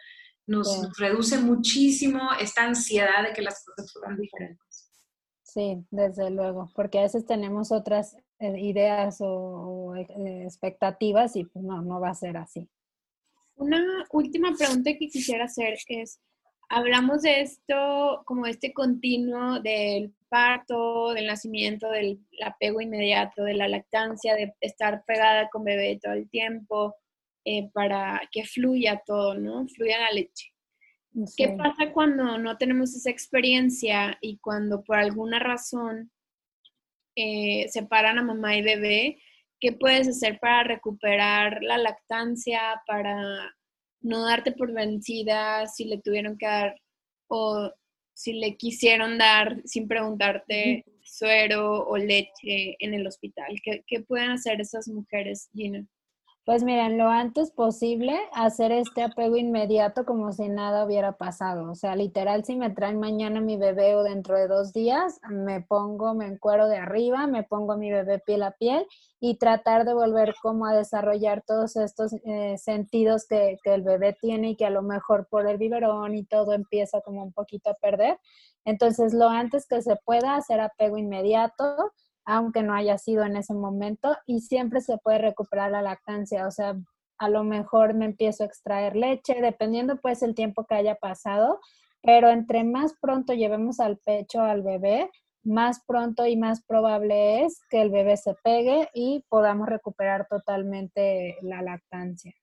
nos 0.47 0.97
reduce 0.97 1.39
muchísimo 1.39 2.31
esta 2.39 2.63
ansiedad 2.63 3.25
de 3.25 3.33
que 3.33 3.43
las 3.43 3.65
cosas 3.65 3.93
fueran 3.93 4.17
diferentes. 4.17 4.66
Sí, 5.57 5.87
desde 5.91 6.31
luego, 6.31 6.71
porque 6.75 6.99
a 6.99 7.03
veces 7.05 7.25
tenemos 7.25 7.73
otras 7.73 8.15
eh, 8.41 8.61
ideas 8.61 9.17
o, 9.21 9.97
eh, 9.97 10.43
expectativas 10.45 11.35
y 11.35 11.45
pues 11.45 11.65
no, 11.65 11.81
no 11.81 11.99
va 11.99 12.11
a 12.11 12.15
ser 12.15 12.37
así. 12.37 12.69
Una 13.55 13.83
última 14.13 14.55
pregunta 14.55 14.91
que 14.93 15.09
quisiera 15.09 15.47
hacer 15.47 15.79
es, 15.89 16.21
hablamos 16.69 17.23
de 17.23 17.41
esto 17.41 18.23
como 18.27 18.45
este 18.45 18.75
continuo 18.75 19.59
del 19.61 20.15
parto, 20.29 21.15
del 21.15 21.27
nacimiento, 21.27 21.89
del 21.89 22.21
apego 22.45 22.83
inmediato, 22.83 23.43
de 23.43 23.55
la 23.55 23.67
lactancia, 23.67 24.35
de 24.35 24.55
estar 24.61 25.05
pegada 25.07 25.49
con 25.49 25.65
bebé 25.65 25.99
todo 26.03 26.13
el 26.13 26.29
tiempo, 26.29 26.97
eh, 27.47 27.71
para 27.73 28.21
que 28.31 28.45
fluya 28.45 29.03
todo, 29.07 29.35
¿no? 29.39 29.67
Fluya 29.69 30.01
la 30.01 30.11
leche. 30.11 30.53
¿Qué 31.37 31.49
pasa 31.51 31.93
cuando 31.93 32.37
no 32.39 32.59
tenemos 32.59 32.95
esa 32.95 33.11
experiencia 33.11 34.19
y 34.21 34.39
cuando 34.39 34.85
por 34.85 34.99
alguna 34.99 35.39
razón 35.39 36.11
eh, 37.15 37.67
separan 37.69 38.19
a 38.19 38.23
mamá 38.23 38.57
y 38.57 38.63
bebé? 38.63 39.23
¿Qué 39.59 39.73
puedes 39.73 40.09
hacer 40.09 40.39
para 40.39 40.65
recuperar 40.65 41.63
la 41.63 41.79
lactancia, 41.79 42.83
para 42.87 43.55
no 44.01 44.27
darte 44.27 44.53
por 44.53 44.73
vencida 44.73 45.67
si 45.67 45.87
le 45.87 45.99
tuvieron 46.03 46.37
que 46.37 46.47
dar 46.47 46.81
o 47.29 47.73
si 48.13 48.35
le 48.35 48.57
quisieron 48.57 49.17
dar 49.17 49.63
sin 49.65 49.89
preguntarte 49.89 50.85
suero 51.03 51.87
o 51.87 51.97
leche 51.97 52.77
en 52.79 52.93
el 52.93 53.07
hospital? 53.07 53.57
¿Qué, 53.63 53.83
qué 53.87 54.01
pueden 54.01 54.33
hacer 54.33 54.61
esas 54.61 54.87
mujeres, 54.89 55.49
Gina? 55.55 55.87
Pues 56.47 56.63
miren, 56.63 56.97
lo 56.97 57.09
antes 57.09 57.51
posible 57.51 58.17
hacer 58.33 58.71
este 58.71 59.03
apego 59.03 59.37
inmediato 59.37 60.05
como 60.05 60.33
si 60.33 60.49
nada 60.49 60.85
hubiera 60.85 61.17
pasado. 61.17 61.69
O 61.69 61.75
sea, 61.75 61.97
literal, 61.97 62.45
si 62.45 62.55
me 62.55 62.71
traen 62.71 63.01
mañana 63.01 63.41
mi 63.41 63.57
bebé 63.57 63.97
o 63.97 64.05
dentro 64.05 64.37
de 64.37 64.47
dos 64.47 64.73
días, 64.73 65.19
me 65.29 65.61
pongo, 65.61 66.15
me 66.15 66.27
encuero 66.27 66.69
de 66.69 66.77
arriba, 66.77 67.27
me 67.27 67.43
pongo 67.43 67.77
mi 67.77 67.91
bebé 67.91 68.21
piel 68.21 68.45
a 68.45 68.53
piel 68.53 68.87
y 69.19 69.39
tratar 69.39 69.85
de 69.85 69.95
volver 69.95 70.37
como 70.41 70.67
a 70.67 70.73
desarrollar 70.73 71.43
todos 71.45 71.75
estos 71.75 72.13
eh, 72.25 72.57
sentidos 72.59 73.27
que, 73.29 73.59
que 73.65 73.75
el 73.75 73.83
bebé 73.83 74.17
tiene 74.21 74.51
y 74.51 74.57
que 74.57 74.67
a 74.67 74.71
lo 74.71 74.83
mejor 74.83 75.27
por 75.29 75.49
el 75.49 75.59
biberón 75.59 76.15
y 76.15 76.25
todo 76.27 76.53
empieza 76.53 77.01
como 77.01 77.25
un 77.25 77.33
poquito 77.33 77.71
a 77.71 77.75
perder. 77.75 78.21
Entonces, 78.65 79.13
lo 79.15 79.29
antes 79.29 79.67
que 79.67 79.83
se 79.83 79.97
pueda 79.97 80.37
hacer 80.37 80.61
apego 80.61 80.97
inmediato 80.97 81.93
aunque 82.27 82.63
no 82.63 82.75
haya 82.75 82.99
sido 82.99 83.25
en 83.25 83.37
ese 83.37 83.55
momento, 83.55 84.17
y 84.27 84.41
siempre 84.41 84.81
se 84.81 84.99
puede 84.99 85.19
recuperar 85.19 85.71
la 85.71 85.81
lactancia, 85.81 86.47
o 86.47 86.51
sea, 86.51 86.77
a 87.19 87.29
lo 87.31 87.45
mejor 87.45 87.95
me 87.95 88.05
empiezo 88.05 88.43
a 88.43 88.47
extraer 88.47 88.97
leche, 88.97 89.41
dependiendo 89.41 89.97
pues 89.97 90.23
el 90.23 90.35
tiempo 90.35 90.67
que 90.67 90.75
haya 90.75 90.97
pasado, 90.97 91.61
pero 92.03 92.29
entre 92.29 92.65
más 92.65 92.95
pronto 93.01 93.33
llevemos 93.33 93.81
al 93.81 93.99
pecho 93.99 94.43
al 94.43 94.63
bebé, 94.63 95.11
más 95.43 95.83
pronto 95.87 96.27
y 96.27 96.37
más 96.37 96.63
probable 96.65 97.45
es 97.45 97.61
que 97.71 97.81
el 97.81 97.91
bebé 97.91 98.17
se 98.17 98.35
pegue 98.43 98.89
y 98.93 99.25
podamos 99.29 99.69
recuperar 99.69 100.27
totalmente 100.29 101.39
la 101.43 101.63
lactancia. 101.63 102.35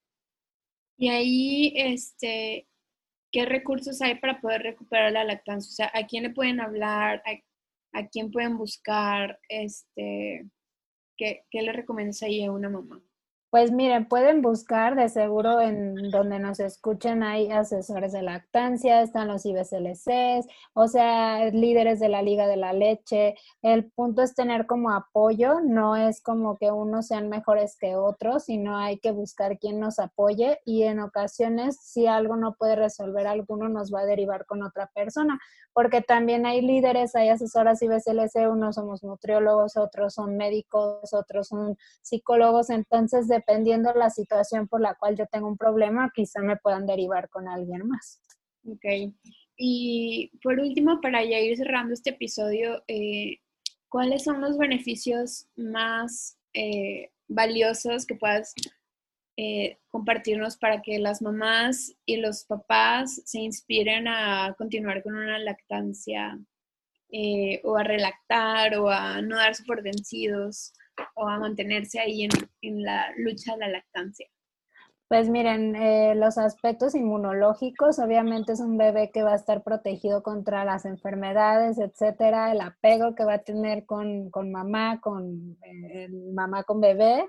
Y 0.97 1.09
ahí, 1.09 1.73
este, 1.75 2.67
¿qué 3.31 3.45
recursos 3.45 4.01
hay 4.01 4.15
para 4.15 4.39
poder 4.39 4.61
recuperar 4.61 5.11
la 5.11 5.25
lactancia? 5.25 5.69
O 5.69 5.75
sea, 5.75 5.91
¿a 5.93 6.07
quién 6.07 6.23
le 6.23 6.29
pueden 6.29 6.61
hablar? 6.61 7.21
A 7.93 8.07
quién 8.07 8.31
pueden 8.31 8.57
buscar, 8.57 9.39
este, 9.49 10.45
¿qué, 11.17 11.45
qué 11.49 11.61
le 11.61 11.73
recomiendas 11.73 12.23
ahí 12.23 12.43
a 12.43 12.51
una 12.51 12.69
mamá? 12.69 13.01
Pues 13.53 13.71
miren, 13.71 14.07
pueden 14.07 14.41
buscar, 14.41 14.95
de 14.95 15.09
seguro 15.09 15.61
en 15.61 16.09
donde 16.09 16.39
nos 16.39 16.59
escuchen 16.59 17.21
hay 17.21 17.51
asesores 17.51 18.11
de 18.11 18.23
lactancia, 18.23 19.03
están 19.03 19.27
los 19.27 19.45
IBCLCs, 19.45 20.47
o 20.73 20.87
sea, 20.87 21.51
líderes 21.51 21.99
de 21.99 22.09
la 22.09 22.23
Liga 22.23 22.47
de 22.47 22.57
la 22.57 22.73
Leche. 22.73 23.35
El 23.61 23.91
punto 23.91 24.23
es 24.23 24.33
tener 24.33 24.65
como 24.65 24.89
apoyo, 24.89 25.59
no 25.61 25.95
es 25.95 26.19
como 26.19 26.57
que 26.57 26.71
unos 26.71 27.05
sean 27.05 27.29
mejores 27.29 27.77
que 27.77 27.95
otros, 27.95 28.45
sino 28.45 28.75
hay 28.75 28.97
que 28.97 29.11
buscar 29.11 29.59
quien 29.59 29.79
nos 29.79 29.99
apoye 29.99 30.59
y 30.65 30.81
en 30.81 30.99
ocasiones 30.99 31.77
si 31.79 32.07
algo 32.07 32.35
no 32.35 32.55
puede 32.55 32.75
resolver 32.75 33.27
alguno 33.27 33.69
nos 33.69 33.93
va 33.93 33.99
a 33.99 34.05
derivar 34.05 34.47
con 34.47 34.63
otra 34.63 34.89
persona, 34.95 35.39
porque 35.73 36.01
también 36.01 36.47
hay 36.47 36.61
líderes, 36.61 37.15
hay 37.15 37.29
asesoras 37.29 37.83
IBCLC, 37.83 38.49
unos 38.49 38.73
somos 38.75 39.03
nutriólogos, 39.03 39.77
otros 39.77 40.15
son 40.15 40.37
médicos, 40.37 41.13
otros 41.13 41.49
son 41.49 41.77
psicólogos, 42.01 42.71
entonces 42.71 43.27
de 43.27 43.42
dependiendo 43.45 43.93
la 43.93 44.09
situación 44.09 44.67
por 44.67 44.81
la 44.81 44.95
cual 44.95 45.15
yo 45.17 45.25
tengo 45.27 45.47
un 45.47 45.57
problema, 45.57 46.11
quizá 46.13 46.41
me 46.41 46.57
puedan 46.57 46.85
derivar 46.85 47.29
con 47.29 47.47
alguien 47.47 47.87
más. 47.87 48.21
Ok. 48.65 49.13
Y 49.57 50.31
por 50.41 50.59
último, 50.59 50.99
para 51.01 51.23
ya 51.23 51.39
ir 51.39 51.57
cerrando 51.57 51.93
este 51.93 52.11
episodio, 52.11 52.83
eh, 52.87 53.39
¿cuáles 53.89 54.23
son 54.23 54.41
los 54.41 54.57
beneficios 54.57 55.47
más 55.55 56.37
eh, 56.53 57.11
valiosos 57.27 58.05
que 58.05 58.15
puedas 58.15 58.53
eh, 59.37 59.77
compartirnos 59.89 60.57
para 60.57 60.81
que 60.81 60.99
las 60.99 61.21
mamás 61.21 61.95
y 62.05 62.17
los 62.17 62.45
papás 62.45 63.21
se 63.25 63.39
inspiren 63.39 64.07
a 64.07 64.55
continuar 64.57 65.03
con 65.03 65.15
una 65.15 65.39
lactancia 65.39 66.39
o 67.63 67.77
a 67.77 67.83
relactar 67.83 68.75
o 68.77 68.89
a 68.89 69.21
no 69.21 69.35
darse 69.35 69.63
por 69.65 69.83
vencidos? 69.83 70.73
O 71.15 71.27
a 71.27 71.39
mantenerse 71.39 71.99
ahí 71.99 72.27
en, 72.61 72.83
la 72.83 73.11
lucha 73.17 73.53
de 73.53 73.59
la 73.59 73.67
lactancia? 73.69 74.27
Pues 75.07 75.29
miren, 75.29 75.75
eh, 75.75 76.15
los 76.15 76.37
aspectos 76.37 76.95
inmunológicos, 76.95 77.99
obviamente 77.99 78.53
es 78.53 78.59
un 78.59 78.77
bebé 78.77 79.11
que 79.11 79.21
va 79.21 79.33
a 79.33 79.35
estar 79.35 79.61
protegido 79.63 80.23
contra 80.23 80.65
las 80.65 80.85
enfermedades, 80.85 81.77
etcétera, 81.77 82.51
el 82.51 82.61
apego 82.61 83.13
que 83.13 83.25
va 83.25 83.35
a 83.35 83.43
tener 83.43 83.85
con, 83.85 84.31
mamá, 84.51 84.99
con 85.01 85.57
eh, 85.61 86.09
mamá 86.33 86.63
con 86.63 86.81
bebé, 86.81 87.25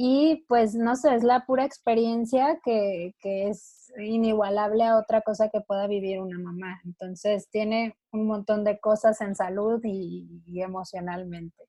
y 0.00 0.44
pues 0.46 0.76
no 0.76 0.94
sé, 0.94 1.16
es 1.16 1.24
la 1.24 1.44
pura 1.44 1.64
experiencia 1.64 2.60
que, 2.64 3.14
es 3.20 3.92
inigualable 3.98 4.84
a 4.84 4.96
otra 4.96 5.22
cosa 5.22 5.48
que 5.48 5.60
pueda 5.60 5.88
vivir 5.88 6.20
una 6.20 6.38
mamá. 6.38 6.80
Entonces 6.84 7.50
tiene 7.50 7.96
un 8.12 8.28
montón 8.28 8.62
de 8.62 8.78
cosas 8.78 9.20
en 9.22 9.34
salud 9.34 9.80
y, 9.82 10.62
emocionalmente. 10.62 11.64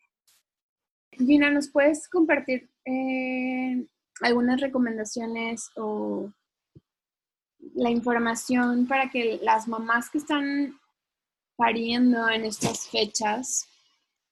Gina, 1.19 1.51
¿nos 1.51 1.69
puedes 1.69 2.07
compartir 2.07 2.69
eh, 2.85 3.85
algunas 4.21 4.61
recomendaciones 4.61 5.69
o 5.75 6.31
la 7.75 7.89
información 7.89 8.87
para 8.87 9.09
que 9.09 9.37
las 9.43 9.67
mamás 9.67 10.09
que 10.09 10.19
están 10.19 10.79
pariendo 11.57 12.29
en 12.29 12.45
estas 12.45 12.87
fechas 12.87 13.67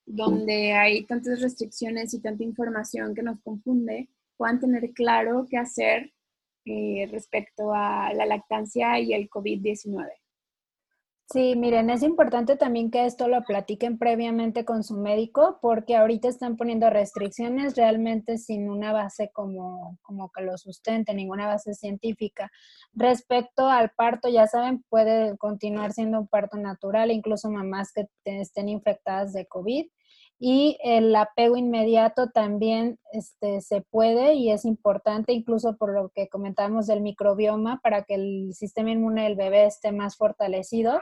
donde 0.06 0.72
hay 0.72 1.04
tantas 1.04 1.42
restricciones 1.42 2.14
y 2.14 2.22
tanta 2.22 2.44
información 2.46 3.14
que 3.14 3.22
nos 3.22 3.42
confunde, 3.42 4.08
puedan 4.38 4.62
tener 4.62 4.92
claro 4.94 5.46
qué 5.50 5.58
hacer 5.58 6.14
eh, 6.64 7.10
respecto 7.12 7.74
a 7.74 8.14
la 8.14 8.26
lactancia 8.26 8.98
y 9.00 9.14
el 9.14 9.30
COVID-19. 9.30 10.10
Sí, 11.30 11.58
miren, 11.58 11.90
es 11.90 12.04
importante 12.04 12.56
también 12.56 12.90
que 12.90 13.06
esto 13.06 13.28
lo 13.28 13.44
platiquen 13.44 13.98
previamente 13.98 14.64
con 14.64 14.86
su 14.86 14.96
médico 14.96 15.60
porque 15.62 15.98
ahorita 15.98 16.30
están 16.30 16.56
poniendo 16.56 16.90
restricciones 16.90 17.76
realmente 17.76 18.38
sin 18.38 18.70
una 18.70 18.94
base 18.94 19.30
como, 19.34 19.98
como 20.04 20.32
que 20.32 20.44
lo 20.44 20.58
sustente, 20.58 21.14
ninguna 21.14 21.46
base 21.46 21.74
científica. 21.74 22.50
Respecto 22.94 23.68
al 23.68 23.90
parto, 23.92 24.30
ya 24.30 24.48
saben, 24.48 24.86
puede 24.88 25.38
continuar 25.38 25.92
siendo 25.92 26.18
un 26.22 26.28
parto 26.30 26.56
natural, 26.56 27.12
incluso 27.12 27.52
mamás 27.52 27.92
que 27.92 28.08
estén 28.24 28.70
infectadas 28.70 29.34
de 29.34 29.48
COVID 29.48 29.86
y 30.40 30.78
el 30.84 31.16
apego 31.16 31.58
inmediato 31.58 32.30
también 32.30 33.00
este, 33.12 33.62
se 33.62 33.82
puede 33.82 34.36
y 34.36 34.52
es 34.52 34.66
importante, 34.66 35.34
incluso 35.34 35.78
por 35.78 35.94
lo 35.94 36.10
que 36.10 36.30
comentamos 36.30 36.86
del 36.86 37.02
microbioma, 37.02 37.80
para 37.82 38.04
que 38.04 38.16
el 38.16 38.54
sistema 38.54 38.92
inmune 38.92 39.24
del 39.24 39.36
bebé 39.36 39.66
esté 39.66 39.92
más 39.92 40.16
fortalecido. 40.16 41.00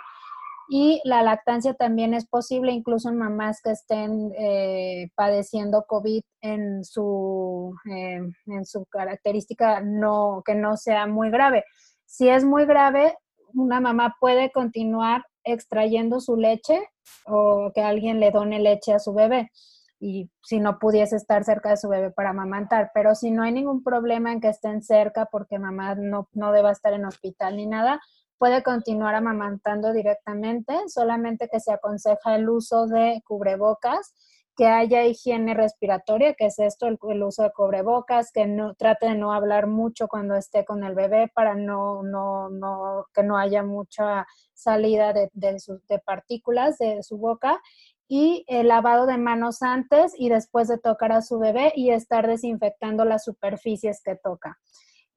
Y 0.68 1.02
la 1.04 1.22
lactancia 1.22 1.76
también 1.76 2.14
es 2.14 2.26
posible, 2.26 2.72
incluso 2.72 3.10
en 3.10 3.18
mamás 3.18 3.62
que 3.62 3.72
estén 3.72 4.32
eh, 4.38 5.10
padeciendo 5.16 5.86
COVID 5.86 6.24
en 6.42 6.84
su, 6.84 7.76
eh, 7.92 8.22
en 8.48 8.66
su 8.66 8.86
característica 8.86 9.82
no, 9.82 10.42
que 10.46 10.56
no 10.56 10.78
sea 10.78 11.08
muy 11.08 11.30
grave. 11.30 11.66
Si 12.06 12.30
es 12.30 12.46
muy 12.46 12.66
grave, 12.66 13.16
una 13.54 13.80
mamá 13.80 14.16
puede 14.20 14.52
continuar 14.52 15.26
extrayendo 15.46 16.20
su 16.20 16.36
leche 16.36 16.90
o 17.26 17.72
que 17.74 17.82
alguien 17.82 18.20
le 18.20 18.32
done 18.32 18.60
leche 18.60 18.94
a 18.94 19.00
su 19.00 19.14
bebé 19.14 19.52
y 20.00 20.30
si 20.44 20.60
no 20.60 20.78
pudiese 20.78 21.16
estar 21.16 21.44
cerca 21.44 21.70
de 21.70 21.78
su 21.78 21.88
bebé 21.88 22.12
para 22.12 22.32
amamantar, 22.32 22.92
pero 22.94 23.16
si 23.16 23.32
no 23.32 23.44
hay 23.44 23.52
ningún 23.52 23.84
problema 23.84 24.32
en 24.32 24.42
que 24.42 24.50
estén 24.50 24.82
cerca 24.84 25.28
porque 25.32 25.58
mamá 25.58 25.96
no, 25.96 26.28
no 26.34 26.52
deba 26.52 26.72
estar 26.72 26.94
en 26.94 27.06
hospital 27.06 27.56
ni 27.56 27.66
nada, 27.66 28.02
puede 28.38 28.64
continuar 28.64 29.16
amamantando 29.16 29.94
directamente, 29.94 30.74
solamente 30.88 31.48
que 31.50 31.60
se 31.60 31.72
aconseja 31.72 32.36
el 32.36 32.50
uso 32.50 32.88
de 32.88 33.22
cubrebocas, 33.26 34.14
que 34.56 34.68
haya 34.68 35.04
higiene 35.04 35.54
respiratoria, 35.54 36.34
que 36.34 36.46
es 36.46 36.60
esto, 36.60 36.88
el, 36.88 37.24
uso 37.24 37.44
de 37.44 37.52
cubrebocas, 37.52 38.32
que 38.32 38.48
no 38.48 38.74
trate 38.76 39.08
de 39.08 39.16
no 39.16 39.34
hablar 39.34 39.68
mucho 39.68 40.08
cuando 40.08 40.36
esté 40.36 40.64
con 40.64 40.84
el 40.84 40.96
bebé 40.96 41.30
para 41.34 41.56
no, 41.56 42.04
no, 42.04 42.50
no 42.50 43.06
que 43.14 43.24
no 43.24 43.38
haya 43.38 43.64
mucha 43.64 44.26
salida 44.54 45.12
de, 45.14 45.30
de, 45.34 46.00
partículas 46.00 46.78
de 46.78 47.04
su 47.04 47.18
boca 47.18 47.62
y 48.08 48.46
el 48.48 48.70
lavado 48.70 49.06
de 49.08 49.18
manos 49.18 49.62
antes 49.62 50.14
y 50.18 50.30
después 50.30 50.68
de 50.68 50.78
tocar 50.78 51.12
a 51.12 51.22
su 51.22 51.38
bebé 51.38 51.74
y 51.76 51.90
estar 51.90 52.28
desinfectando 52.28 53.04
las 53.04 53.26
superficies 53.26 54.02
que 54.02 54.16
toca. 54.16 54.58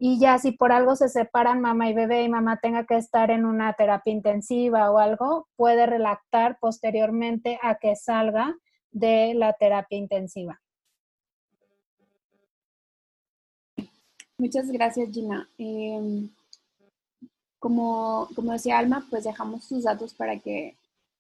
Y 0.01 0.19
ya 0.21 0.39
si 0.39 0.53
por 0.53 0.73
algo 0.73 0.97
se 0.97 1.09
separan 1.09 1.61
mamá 1.61 1.91
y 1.91 1.95
bebé 1.95 2.23
y 2.23 2.29
mamá 2.29 2.61
tenga 2.61 2.87
que 2.87 2.97
estar 2.97 3.31
en 3.31 3.45
una 3.45 3.73
terapia 3.75 4.13
intensiva 4.13 4.91
o 4.91 4.99
algo, 4.99 5.49
puede 5.57 5.87
relactar 5.87 6.59
posteriormente 6.61 7.59
a 7.63 7.77
que 7.77 7.97
salga 7.97 8.57
de 8.93 9.35
la 9.35 9.53
terapia 9.53 9.99
intensiva. 9.99 10.61
Muchas 14.39 14.71
gracias, 14.71 15.11
Gina. 15.13 15.49
Em, 15.59 16.31
como, 17.59 18.29
como 18.37 18.53
decía 18.53 18.79
Alma, 18.79 19.05
pues 19.11 19.25
dejamos 19.25 19.69
tus 19.69 19.83
datos 19.83 20.15
para 20.15 20.39
que 20.39 20.77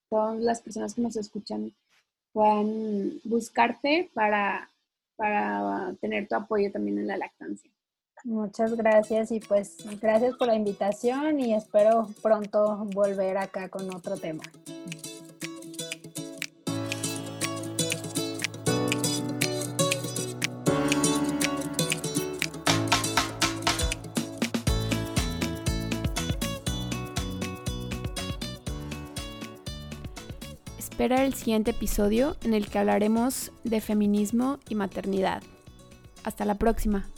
todas 0.09 0.39
las 0.41 0.61
personas 0.61 0.95
que 0.95 1.03
nos 1.03 1.17
escuchan 1.17 1.73
puedan 2.33 3.21
buscarte 3.25 4.11
para, 4.15 4.71
para 5.17 5.95
tener 6.01 6.29
tu 6.29 6.37
apoyo 6.37 6.71
también 6.71 6.99
en 6.99 7.09
la 7.09 7.17
lactancia. 7.17 7.71
Muchas 8.25 8.75
gracias 8.77 9.31
y 9.31 9.41
pues 9.41 9.77
gracias 10.01 10.37
por 10.37 10.49
la 10.49 10.55
invitación 10.55 11.41
y 11.41 11.55
espero 11.55 12.09
pronto 12.23 12.85
volver 12.93 13.39
acá 13.39 13.69
con 13.69 13.93
otro 13.95 14.17
tema. 14.17 14.43
Espera 30.99 31.25
el 31.25 31.33
siguiente 31.33 31.71
episodio 31.71 32.37
en 32.43 32.55
el 32.55 32.69
que 32.69 32.77
hablaremos 32.77 33.53
de 33.63 33.81
feminismo 33.81 34.59
y 34.69 34.75
maternidad. 34.75 35.45
Hasta 36.25 36.45
la 36.45 36.57
próxima. 36.57 37.09